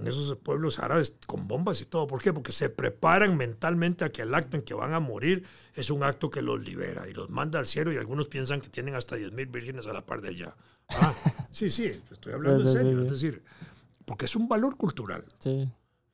[0.00, 2.06] en esos pueblos árabes con bombas y todo.
[2.06, 2.32] ¿Por qué?
[2.32, 5.44] Porque se preparan mentalmente a que el acto en que van a morir
[5.74, 8.68] es un acto que los libera y los manda al cielo y algunos piensan que
[8.68, 10.56] tienen hasta 10.000 vírgenes a la par de allá.
[10.88, 11.14] Ah,
[11.50, 13.02] sí, sí, estoy hablando en serio.
[13.02, 13.42] es decir,
[14.06, 15.24] porque es un valor cultural.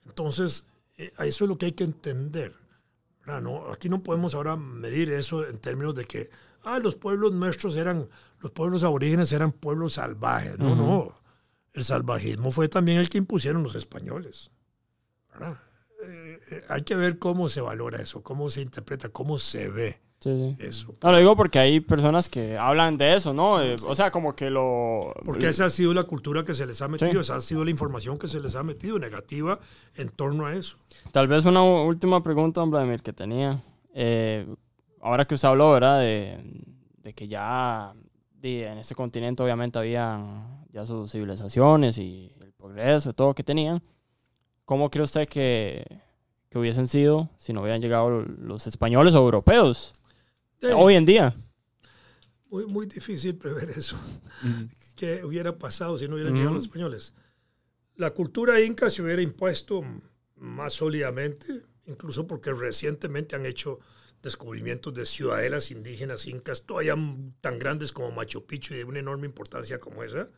[0.05, 0.67] Entonces,
[0.97, 2.55] eh, eso es lo que hay que entender.
[3.27, 6.31] No, aquí no podemos ahora medir eso en términos de que
[6.63, 8.09] ah, los pueblos nuestros eran,
[8.41, 10.59] los pueblos aborígenes eran pueblos salvajes.
[10.59, 11.26] No, no
[11.77, 14.51] el salvajismo fue también el que impusieron los españoles.
[16.03, 20.01] Eh, eh, hay que ver cómo se valora eso, cómo se interpreta, cómo se ve
[20.59, 20.97] eso.
[21.03, 23.63] No, lo digo porque hay personas que hablan de eso, ¿no?
[23.63, 25.15] Eh, o sea, como que lo...
[25.25, 27.71] Porque esa ha sido la cultura que se les ha metido, esa ha sido la
[27.71, 29.61] información que se les ha metido negativa
[29.95, 30.79] en torno a eso.
[31.13, 33.63] Tal vez una última pregunta, Vladimir, que tenía.
[35.03, 36.01] ahora que usted habló, ¿verdad?
[36.01, 36.39] De,
[37.03, 37.95] de que ya
[38.43, 43.83] en este continente obviamente habían ya sus civilizaciones y el progreso y todo que tenían,
[44.67, 46.03] ¿cómo cree usted que,
[46.51, 49.95] que hubiesen sido si no hubieran llegado los españoles o europeos
[50.77, 51.35] hoy en día?
[52.51, 53.97] Muy, muy difícil prever eso.
[54.97, 57.15] ¿Qué hubiera pasado si no hubieran llegado los españoles?
[57.95, 59.83] La cultura inca se hubiera impuesto
[60.35, 63.81] más sólidamente, incluso porque recientemente han hecho
[64.21, 66.97] descubrimientos de ciudadelas indígenas incas todavía
[67.41, 70.29] tan grandes como Machu Picchu y de una enorme importancia como esa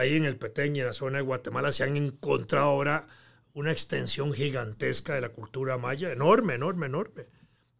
[0.00, 3.08] ahí en el Petén y en la zona de Guatemala se han encontrado ahora
[3.52, 7.26] una extensión gigantesca de la cultura maya, enorme, enorme, enorme.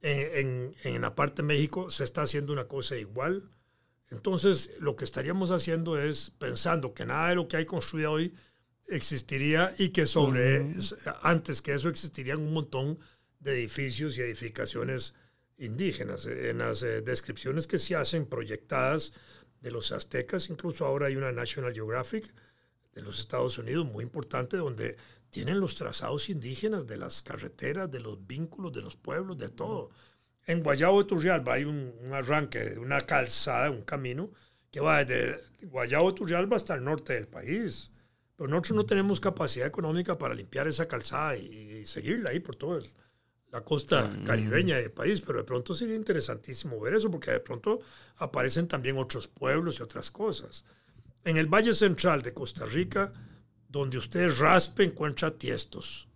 [0.03, 3.51] En, en, la parte de México se está haciendo una cosa igual.
[4.11, 8.35] Entonces, lo que estaríamos haciendo es pensando que nada de lo que hay construido hoy
[8.89, 10.75] existiría y que sobre,
[11.23, 12.99] antes que eso existirían un montón
[13.39, 15.14] de edificios y edificaciones
[15.59, 16.27] indígenas.
[16.27, 19.12] En las eh, descripciones que se hacen proyectadas
[19.61, 22.35] de los aztecas, incluso ahora hay una National Geographic
[22.95, 24.97] de los Estados Unidos muy importante donde
[25.31, 29.91] tienen los trazados indígenas de las carreteras, de los vínculos, de los pueblos, de todo.
[30.47, 34.31] En Guayabo de Turrialba hay un, arranque, una calzada, un camino
[34.71, 37.93] que va desde Guayabo de Turrialba hasta el norte del país.
[38.37, 42.79] Pero nosotros no tenemos capacidad económica para limpiar esa calzada y, seguirla ahí por todo
[42.79, 42.87] el,
[43.51, 44.25] la costa mm.
[44.25, 47.81] caribeña del país, pero de pronto sería interesantísimo ver eso, porque de pronto
[48.17, 50.65] aparecen también otros pueblos y otras cosas.
[51.25, 53.13] En el Valle Central de Costa Rica,
[53.69, 56.09] donde usted raspe, encuentra tiestos.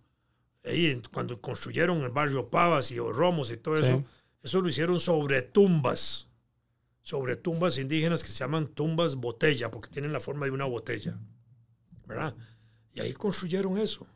[0.63, 4.03] Ahí, cuando construyeron el barrio Pavas y Romos y todo eso,
[4.41, 6.27] eso lo hicieron sobre tumbas,
[7.01, 11.17] sobre tumbas indígenas que se llaman tumbas botella, porque tienen la forma de una botella.
[12.07, 12.35] ¿Verdad?
[12.93, 14.07] Y ahí construyeron eso.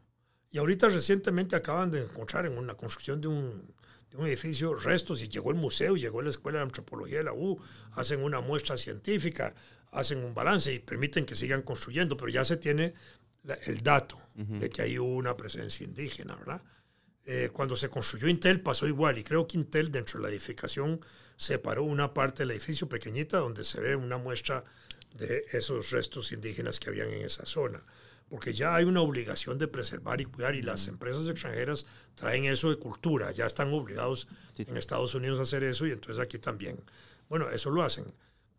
[0.51, 3.73] Y ahorita recientemente acaban de encontrar en una construcción de un,
[4.09, 7.33] de un edificio restos y llegó el museo, llegó la Escuela de Antropología de la
[7.33, 7.59] U,
[7.93, 9.53] hacen una muestra científica,
[9.91, 12.93] hacen un balance y permiten que sigan construyendo, pero ya se tiene
[13.65, 16.61] el dato de que hay una presencia indígena, ¿verdad?
[17.25, 20.99] Eh, cuando se construyó Intel pasó igual y creo que Intel dentro de la edificación
[21.35, 24.63] separó una parte del edificio pequeñita donde se ve una muestra
[25.15, 27.83] de esos restos indígenas que habían en esa zona.
[28.29, 32.69] Porque ya hay una obligación de preservar y cuidar y las empresas extranjeras traen eso
[32.69, 34.27] de cultura, ya están obligados
[34.57, 36.79] en Estados Unidos a hacer eso y entonces aquí también.
[37.27, 38.05] Bueno, eso lo hacen.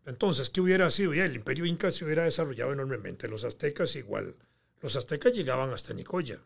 [0.05, 1.13] Entonces, ¿qué hubiera sido?
[1.13, 4.35] Ya el imperio inca se hubiera desarrollado enormemente, los aztecas igual.
[4.81, 6.39] Los aztecas llegaban hasta Nicoya.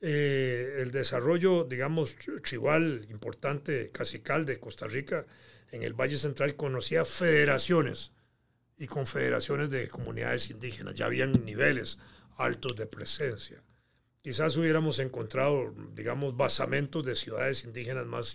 [0.00, 5.26] Eh, el desarrollo, digamos, tribal importante, cacical de Costa Rica,
[5.72, 8.12] en el Valle Central conocía federaciones
[8.76, 10.94] y confederaciones de comunidades indígenas.
[10.94, 11.98] Ya habían niveles
[12.36, 13.62] altos de presencia.
[14.20, 18.34] Quizás hubiéramos encontrado, digamos, basamentos de ciudades indígenas más,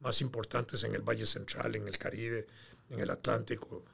[0.00, 2.46] más importantes en el Valle Central, en el Caribe,
[2.90, 3.84] en el Atlántico.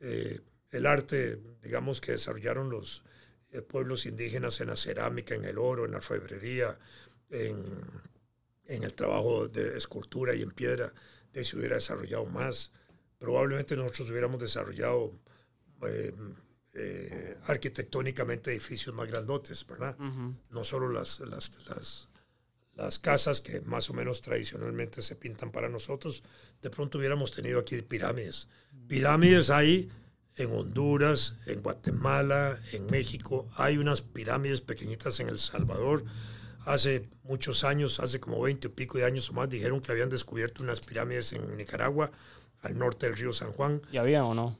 [0.00, 0.40] Eh,
[0.70, 3.04] el arte, digamos, que desarrollaron los
[3.52, 6.78] eh, pueblos indígenas en la cerámica, en el oro, en la febrería,
[7.30, 7.62] en,
[8.66, 10.92] en el trabajo de escultura y en piedra,
[11.32, 12.72] de se hubiera desarrollado más.
[13.18, 15.12] Probablemente nosotros hubiéramos desarrollado
[15.82, 16.14] eh,
[16.74, 19.96] eh, arquitectónicamente edificios más grandotes, ¿verdad?
[20.50, 22.08] No solo las, las, las,
[22.74, 26.24] las, casas que más o menos tradicionalmente se pintan para nosotros,
[26.60, 28.48] de pronto hubiéramos tenido aquí pirámides.
[28.88, 29.88] Pirámides hay
[30.36, 33.48] en Honduras, en Guatemala, en México.
[33.56, 36.04] Hay unas pirámides pequeñitas en El Salvador.
[36.64, 40.08] Hace muchos años, hace como 20 o pico de años o más, dijeron que habían
[40.08, 42.10] descubierto unas pirámides en Nicaragua,
[42.62, 43.82] al norte del río San Juan.
[43.92, 44.58] ¿Y había o no?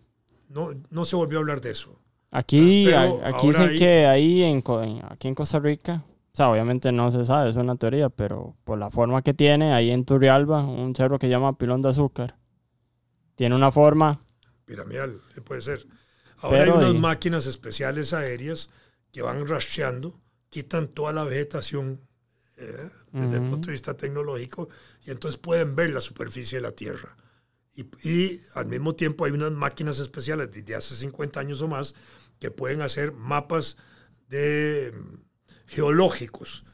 [0.54, 1.98] No, no se volvió a hablar de eso.
[2.30, 4.62] Aquí, aquí dicen que ahí en,
[5.08, 8.78] aquí en Costa Rica, o sea, obviamente no se sabe, es una teoría, pero por
[8.78, 12.36] la forma que tiene, ahí en Turrialba, un cerro que se llama Pilón de Azúcar,
[13.34, 14.20] tiene una forma
[14.64, 15.86] piramidal, puede ser.
[16.38, 18.70] Ahora hay unas máquinas especiales aéreas
[19.12, 22.00] que van rastreando, quitan toda la vegetación
[22.56, 24.68] eh, desde el punto de vista tecnológico
[25.04, 27.16] y entonces pueden ver la superficie de la Tierra.
[27.74, 31.94] Y, y, al mismo tiempo hay unas máquinas especiales desde hace 50 años o más
[32.38, 33.76] que pueden hacer mapas
[34.28, 35.16] de, mm,
[35.66, 36.64] geológicos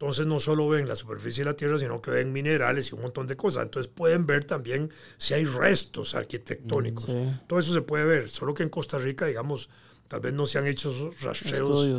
[0.00, 3.02] entonces no solo ven la superficie de la Tierra, sino que ven minerales y un
[3.02, 3.64] montón de cosas.
[3.64, 7.08] Entonces pueden ver también si hay restos arquitectónicos.
[7.08, 9.68] Mm, Todo eso se puede ver, solo que en Costa Rica, digamos,
[10.06, 11.90] tal vez no se han hecho rastreos,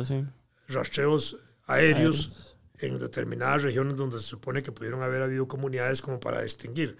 [0.68, 1.36] rastreos
[1.66, 2.49] aéreos,
[2.80, 6.96] en determinadas regiones donde se supone que pudieron haber habido comunidades como para distinguir.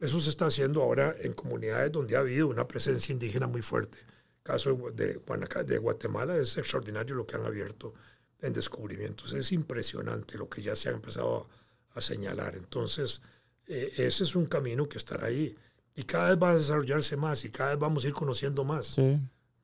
[0.00, 3.98] Eso se está haciendo ahora en comunidades donde ha habido una presencia indígena muy fuerte.
[3.98, 5.20] El caso de,
[5.64, 7.94] de Guatemala es extraordinario lo que han abierto
[8.40, 9.34] en descubrimientos.
[9.34, 11.48] Es impresionante lo que ya se ha empezado
[11.94, 12.54] a, señalar.
[12.54, 13.22] Entonces,
[13.66, 15.54] eh, ese es un camino que estará ahí.
[15.96, 18.96] Y cada vez va a desarrollarse más y cada vez vamos a ir conociendo más.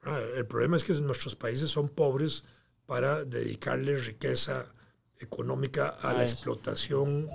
[0.03, 2.45] Ah, el problema es que nuestros países son pobres
[2.87, 4.67] para dedicarle riqueza
[5.19, 7.29] económica a, la explotación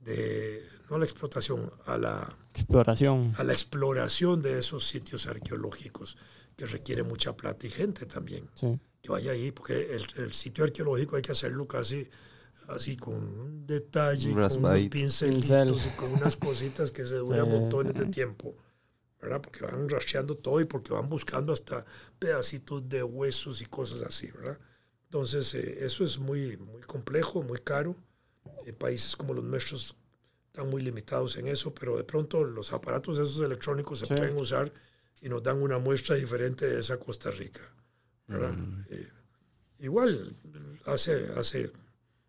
[0.00, 3.34] de, no a la explotación, a la exploración.
[3.38, 6.16] A la exploración de esos sitios arqueológicos
[6.56, 8.48] que requiere mucha plata y gente también.
[8.54, 12.08] Sí que vaya ahí, porque el, el, sitio arqueológico hay que hacerlo casi
[12.68, 17.94] así con un detalle, con unos pincelitos y con unas cositas que se duran montones
[17.94, 18.56] de tiempo,
[19.20, 19.40] ¿verdad?
[19.40, 21.84] Porque van rastreando todo y porque van buscando hasta
[22.18, 24.58] pedacitos de huesos y cosas así, ¿verdad?
[25.06, 27.96] Entonces, eh, eso es muy, muy complejo, muy caro.
[28.66, 29.96] Eh, países como los nuestros
[30.48, 34.72] están muy limitados en eso, pero de pronto los aparatos esos electrónicos se pueden usar
[35.20, 37.60] y nos dan una muestra diferente de esa Costa Rica.
[38.26, 38.82] Mm.
[38.90, 39.08] Eh,
[39.80, 40.34] igual,
[40.86, 41.70] hace, hace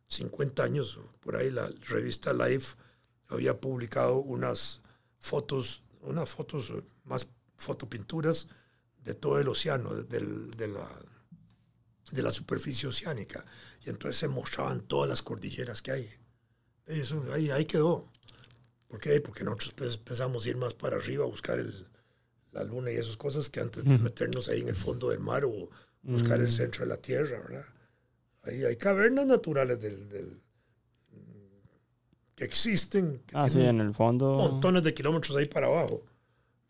[0.08, 2.76] 50 años, por ahí, la revista Life
[3.30, 4.82] había publicado unas
[5.20, 6.74] fotos, unas fotos,
[7.06, 8.48] más fotopinturas
[9.04, 10.88] de todo el océano, de, la,
[12.12, 13.46] de la superficie oceánica.
[13.86, 16.10] Y entonces se mostraban todas las cordilleras que hay.
[16.86, 18.10] Eso, ahí, ahí quedó.
[18.88, 19.20] ¿Por qué?
[19.20, 21.88] Porque nosotros pues, empezamos a ir más para arriba a buscar el,
[22.54, 25.44] la luna y esas cosas que antes de meternos ahí en el fondo del mar
[25.46, 25.70] o
[26.02, 26.52] buscar el mm.
[26.52, 27.66] centro de la Tierra, ¿verdad?
[28.44, 30.42] Ahí hay cavernas naturales del, del
[32.36, 33.24] que existen.
[33.26, 34.38] Que ah, sí, en el fondo.
[34.38, 36.04] Montones de kilómetros ahí para abajo.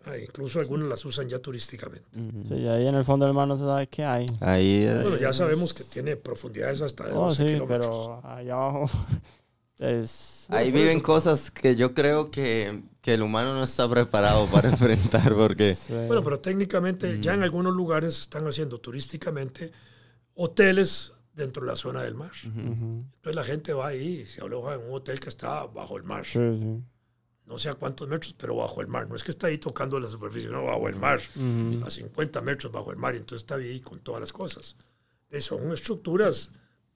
[0.08, 2.08] Ah, incluso algunos las usan ya turísticamente.
[2.46, 4.26] Sí, ahí en el fondo del mar no se sabe qué hay.
[4.40, 8.90] Ahí Bueno, ya sabemos que tiene profundidades hasta de 12 sí, pero allá abajo
[9.80, 10.46] es...
[10.50, 15.36] Ahí viven cosas que yo creo que, que, el humano no está preparado para enfrentar
[15.36, 15.76] porque...
[15.90, 19.72] Bueno, pero técnicamente ya en algunos lugares están haciendo turísticamente
[20.36, 22.32] hoteles dentro de la zona del mar.
[22.44, 26.04] Entonces la gente va ahí y se aloja en un hotel que está bajo el
[26.04, 26.26] mar.
[27.48, 29.08] No sé a cuántos metros, pero bajo el mar.
[29.08, 31.22] No es que está ahí tocando la superficie, no, bajo el mar.
[31.84, 33.16] A 50 metros bajo el mar.
[33.16, 34.76] Y entonces está ahí con todas las cosas.
[35.40, 36.52] son estructuras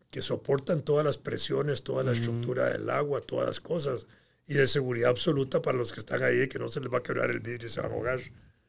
[0.10, 4.08] que soportan todas las presiones, toda la estructura del agua, todas las cosas.
[4.46, 6.98] y de seguridad absoluta para los que están ahí, de que no se les va
[6.98, 8.20] a quebrar el vidrio y se van a ahogar.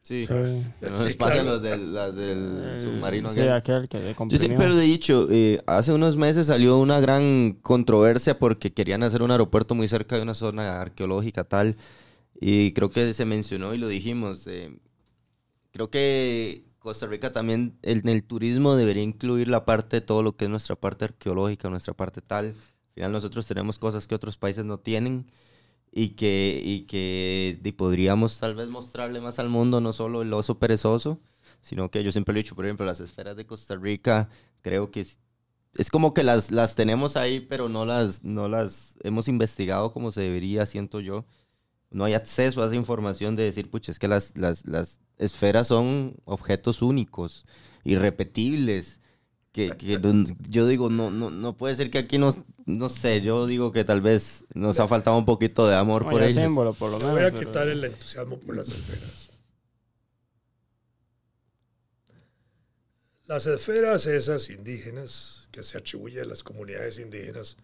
[0.03, 0.25] Sí.
[0.25, 0.27] Sí.
[0.27, 1.51] Que no Sí, les pasen claro.
[1.53, 3.29] los del, las del submarino.
[3.29, 3.51] Sí, aquel.
[3.53, 4.45] aquel que de Yo comprimió.
[4.47, 9.21] siempre lo he dicho, eh, hace unos meses salió una gran controversia porque querían hacer
[9.23, 11.77] un aeropuerto muy cerca de una zona arqueológica tal,
[12.39, 14.45] y creo que se mencionó y lo dijimos.
[14.47, 14.77] eh,
[15.71, 20.21] creo que Costa Rica también el- en el turismo debería incluir la parte de todo
[20.21, 22.47] lo que es nuestra parte arqueológica, nuestra parte tal.
[22.47, 22.53] Al
[22.93, 25.25] final nosotros tenemos cosas que otros países no tienen
[25.95, 30.33] y que, y que di, podríamos tal vez mostrarle más al mundo, no solo el
[30.33, 31.19] oso perezoso,
[31.61, 34.27] sino que yo siempre lo he dicho, por ejemplo, las esferas de Costa Rica,
[34.61, 35.19] creo que es,
[35.75, 40.11] es como que las, las tenemos ahí, pero no las, no las hemos investigado como
[40.11, 41.25] se debería, siento yo.
[41.91, 45.67] No hay acceso a esa información de decir, pucha, es que las, las, las esferas
[45.67, 47.45] son objetos únicos,
[47.83, 48.99] irrepetibles.
[49.53, 49.71] Que,
[50.49, 53.83] yo digo, no, no, no puede ser que aquí nos, no sé, yo digo que
[53.85, 56.33] tal vez nos ha faltado un poquito de amor por ellos.
[56.43, 57.19] símbolo, por lo Te menos.
[57.19, 59.29] voy a pero- quitar el entusiasmo por las esferas.
[63.25, 67.55] Las esferas esas indígenas que se atribuyen a las comunidades indígenas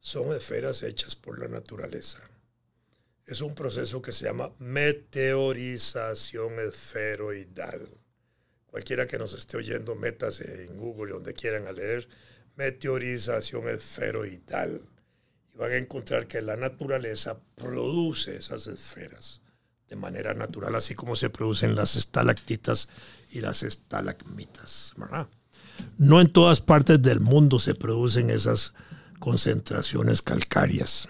[0.00, 2.18] son esferas hechas por la naturaleza.
[3.26, 7.88] Es un proceso que se llama meteorización esferoidal.
[8.70, 12.08] Cualquiera que nos esté oyendo, métase en Google, donde quieran a leer,
[12.56, 14.80] meteorización esferoidal.
[15.54, 19.42] Y van a encontrar que la naturaleza produce esas esferas
[19.88, 22.88] de manera natural, así como se producen las estalactitas
[23.30, 24.92] y las estalagmitas.
[24.98, 25.26] ¿verdad?
[25.96, 28.74] No en todas partes del mundo se producen esas
[29.18, 31.08] concentraciones calcáreas.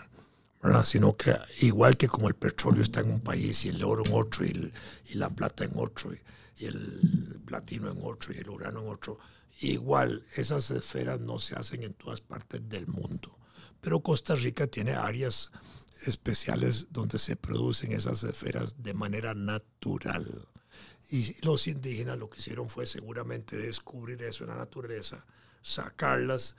[0.63, 0.85] ¿verdad?
[0.85, 4.13] sino que igual que como el petróleo está en un país y el oro en
[4.13, 4.73] otro y, el-
[5.09, 6.21] y la plata en otro y,
[6.59, 9.19] y el platino en otro y el urano en otro,
[9.61, 13.39] igual esas esferas no se hacen en todas partes del mundo.
[13.81, 15.51] Pero Costa Rica tiene áreas
[16.05, 20.49] especiales donde se producen esas esferas de manera natural.
[21.11, 25.25] Y los indígenas lo que hicieron fue seguramente descubrir eso en la naturaleza,
[25.63, 26.57] sacarlas,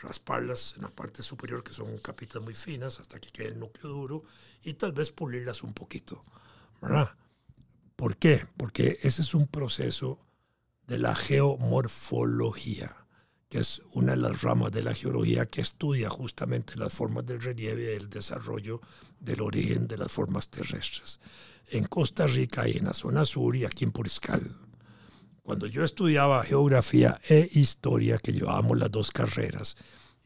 [0.00, 3.92] rasparlas en la parte superior, que son capitas muy finas, hasta que quede el núcleo
[3.92, 4.24] duro,
[4.62, 6.24] y tal vez pulirlas un poquito.
[6.80, 7.10] ¿verdad?
[8.00, 8.46] ¿Por qué?
[8.56, 10.26] Porque ese es un proceso
[10.86, 12.96] de la geomorfología,
[13.50, 17.42] que es una de las ramas de la geología que estudia justamente las formas del
[17.42, 18.80] relieve y el desarrollo
[19.18, 21.20] del origen de las formas terrestres.
[21.66, 24.56] En Costa Rica y en la zona sur y aquí en Puriscal.
[25.42, 29.76] Cuando yo estudiaba geografía e historia, que llevábamos las dos carreras,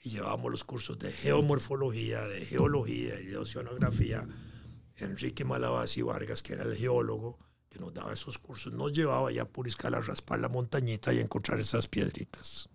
[0.01, 4.29] y llevábamos los cursos de geomorfología, de geología y de oceanografía,
[4.95, 7.44] Enrique Malabasi Vargas, que era el geólogo
[7.75, 11.19] que nos daba esos cursos, nos llevaba ya a Puriscal a raspar la montañita y
[11.19, 12.69] a encontrar esas piedritas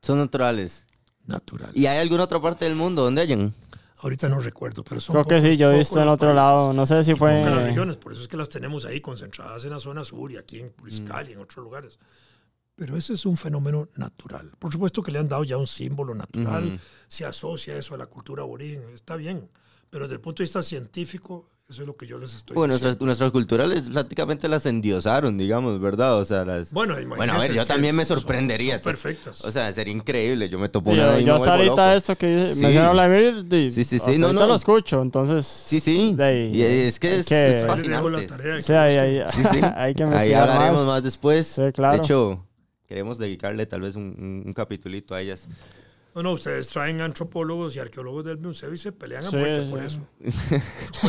[0.00, 0.86] Son naturales.
[1.26, 1.76] naturales.
[1.76, 3.52] ¿Y hay alguna otra parte del mundo donde hayan?
[3.98, 6.36] Ahorita no recuerdo, pero son Creo que pocos- sí, yo he visto en otro países
[6.36, 6.72] lado.
[6.72, 7.38] No sé si y fue.
[7.38, 10.32] pocas las regiones, por eso es que las tenemos ahí concentradas en la zona sur
[10.32, 11.98] y aquí en Puriscal y en otros lugares.
[12.74, 14.50] Pero ese es un fenómeno natural.
[14.58, 16.82] Por supuesto que le han dado ya un símbolo natural, Ujú.
[17.06, 19.48] se asocia eso a la cultura aborigen, está bien.
[19.90, 22.74] Pero desde el punto de vista científico, eso es lo que yo les estoy Bueno,
[22.74, 22.90] diciendo.
[22.90, 26.18] nuestras, nuestras culturales prácticamente las endiosaron, digamos, ¿verdad?
[26.18, 26.72] O sea, las...
[26.72, 28.74] Bueno, Bueno, a ver, yo también me son- sorprendería.
[28.74, 29.44] son perfectas.
[29.44, 30.48] O sea, sería increíble.
[30.48, 31.96] Yo me topo Yo, una yo me hasta ahorita loco.
[31.96, 32.60] esto que dice, Sí.
[32.62, 34.46] menciona Vladimir, di- Sí, sí, sí, no, no.
[34.46, 35.46] lo escucho, entonces...
[35.46, 36.12] Sí, sí.
[36.14, 38.26] de ahí, Y es que hay es- que- es Ahí fascinante.
[38.26, 39.60] tarea de Sí, ahí, ahí- Sí, sí.
[39.76, 40.86] hay que Ahí investigar hablaremos más.
[40.88, 41.46] más, después.
[41.46, 41.96] Sí, claro.
[41.98, 42.46] De hecho,
[42.86, 45.48] queremos dedicarle tal vez un, un, un capitulito a ellas.
[46.14, 49.64] No, no, ustedes traen antropólogos y arqueólogos del museo y se pelean a Sí, muerte
[49.64, 49.70] sí.
[49.70, 49.98] por eso.
[50.20, 50.32] Por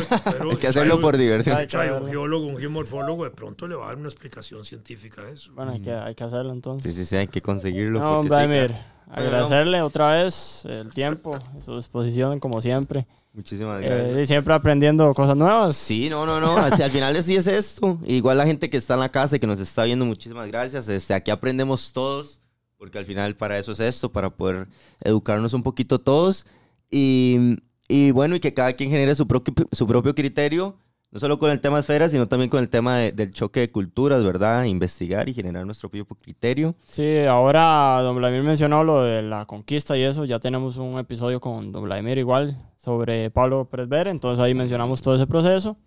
[0.04, 1.66] supuesto, pero Hay que hacerlo trae- por diversión.
[1.66, 5.30] Trae un geólogo, un geomorfólogo, de pronto le va a dar una explicación científica a
[5.30, 5.52] eso.
[5.54, 6.94] Bueno, hay que, hay que hacerlo entonces.
[6.94, 8.00] Sí, sí, sí, hay que conseguirlo.
[8.00, 8.82] No, porque sí, Vladimir, claro.
[9.28, 13.06] agradecerle otra vez el tiempo, su disposición como siempre.
[13.34, 14.16] Muchísimas gracias.
[14.16, 15.74] Eh, y siempre aprendiendo cosas nuevas.
[15.76, 16.56] Sí, no, no, no.
[16.56, 17.98] Así, al final sí es esto.
[18.06, 20.88] Igual la gente que está en la casa y que nos está viendo, muchísimas gracias.
[20.88, 22.38] Este, aquí aprendemos todos,
[22.84, 24.68] porque al final para eso es esto, para poder
[25.02, 26.44] educarnos un poquito todos.
[26.90, 27.56] Y,
[27.88, 30.76] y bueno, y que cada quien genere su, propio su propio criterio,
[31.10, 33.60] no solo con el tema de esferas, sino también con el tema de- del choque
[33.60, 34.64] de culturas, ¿verdad?
[34.64, 36.74] Investigar y generar nuestro propio criterio.
[36.84, 40.26] Sí, ahora don Vladimir mencionó lo de la conquista y eso.
[40.26, 44.08] Ya tenemos un episodio con don Vladimir igual sobre Pablo Presber.
[44.08, 45.78] Entonces ahí mencionamos todo ese proceso.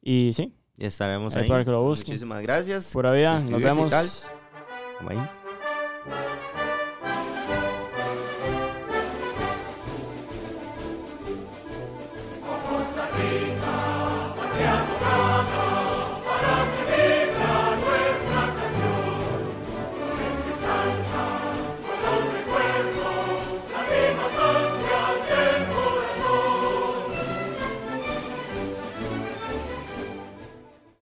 [0.00, 1.48] Y sí, Y estaremos Ahí ahí.
[1.48, 2.12] para que lo busquen.
[2.12, 2.92] Muchísimas gracias.
[2.92, 3.40] pura vida.
[3.40, 3.90] Nos vemos.
[3.90, 4.06] tal.
[6.10, 6.49] Bye.